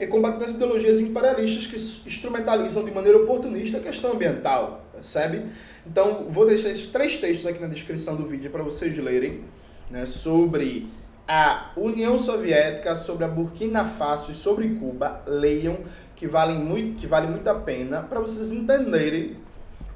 e 0.00 0.06
combatendo 0.06 0.44
as 0.44 0.52
ideologias 0.52 1.00
imperialistas 1.00 1.66
que 1.66 2.08
instrumentalizam 2.08 2.84
de 2.84 2.90
maneira 2.90 3.18
oportunista 3.18 3.78
a 3.78 3.80
questão 3.80 4.12
ambiental, 4.12 4.84
percebe? 4.92 5.46
Então, 5.86 6.26
vou 6.28 6.46
deixar 6.46 6.70
esses 6.70 6.86
três 6.86 7.16
textos 7.18 7.46
aqui 7.46 7.60
na 7.60 7.68
descrição 7.68 8.16
do 8.16 8.26
vídeo 8.26 8.50
para 8.50 8.62
vocês 8.62 8.96
lerem, 8.98 9.44
né, 9.90 10.06
sobre 10.06 10.88
a 11.26 11.70
União 11.76 12.18
Soviética, 12.18 12.94
sobre 12.94 13.24
a 13.24 13.28
Burkina 13.28 13.84
Faso 13.84 14.30
e 14.30 14.34
sobre 14.34 14.68
Cuba, 14.70 15.22
leiam 15.26 15.78
que 16.16 16.26
valem 16.26 16.58
muito, 16.58 17.00
que 17.00 17.06
vale 17.06 17.26
muito 17.26 17.48
a 17.48 17.54
pena 17.54 18.02
para 18.02 18.20
vocês 18.20 18.52
entenderem 18.52 19.36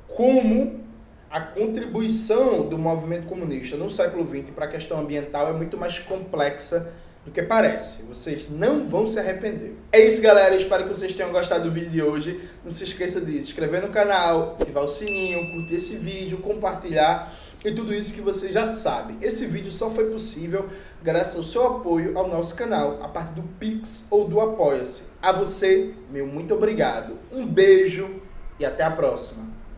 como 0.09 0.86
a 1.31 1.41
contribuição 1.41 2.69
do 2.69 2.79
movimento 2.79 3.27
comunista 3.27 3.77
no 3.77 3.91
século 3.91 4.27
XX 4.27 4.51
para 4.51 4.67
a 4.67 4.69
questão 4.69 5.01
ambiental 5.01 5.49
é 5.49 5.53
muito 5.53 5.77
mais 5.77 5.99
complexa 5.99 6.93
do 7.25 7.33
que 7.33 7.43
parece. 7.43 8.03
Vocês 8.05 8.49
não 8.49 8.87
vão 8.87 9.07
se 9.07 9.19
arrepender. 9.19 9.75
É 9.91 10.01
isso, 10.01 10.23
galera. 10.23 10.55
Espero 10.55 10.85
que 10.85 10.91
vocês 10.91 11.13
tenham 11.13 11.33
gostado 11.33 11.65
do 11.65 11.73
vídeo 11.73 11.91
de 11.91 12.01
hoje. 12.01 12.41
Não 12.65 12.71
se 12.71 12.85
esqueça 12.85 13.21
de 13.21 13.33
se 13.33 13.39
inscrever 13.39 13.83
no 13.83 13.89
canal, 13.89 14.57
ativar 14.61 14.85
o 14.85 14.89
sininho, 14.89 15.51
curtir 15.51 15.75
esse 15.75 15.97
vídeo, 15.97 16.39
compartilhar 16.39 17.35
e 17.65 17.73
tudo 17.73 17.93
isso 17.93 18.15
que 18.15 18.21
você 18.21 18.53
já 18.53 18.65
sabe. 18.65 19.17
Esse 19.21 19.45
vídeo 19.47 19.73
só 19.73 19.91
foi 19.91 20.09
possível 20.09 20.67
graças 21.03 21.37
ao 21.37 21.43
seu 21.43 21.67
apoio 21.67 22.17
ao 22.17 22.29
nosso 22.29 22.55
canal, 22.55 23.03
a 23.03 23.09
partir 23.09 23.35
do 23.35 23.43
Pix 23.59 24.05
ou 24.09 24.29
do 24.29 24.41
Apoia-se. 24.41 25.05
A 25.21 25.33
você, 25.33 25.93
meu 26.09 26.29
muito 26.29 26.55
obrigado. 26.55 27.19
Um 27.33 27.45
beijo 27.45 28.23
e 28.61 28.65
até 28.65 28.85
a 28.85 28.91
próxima. 28.91 29.56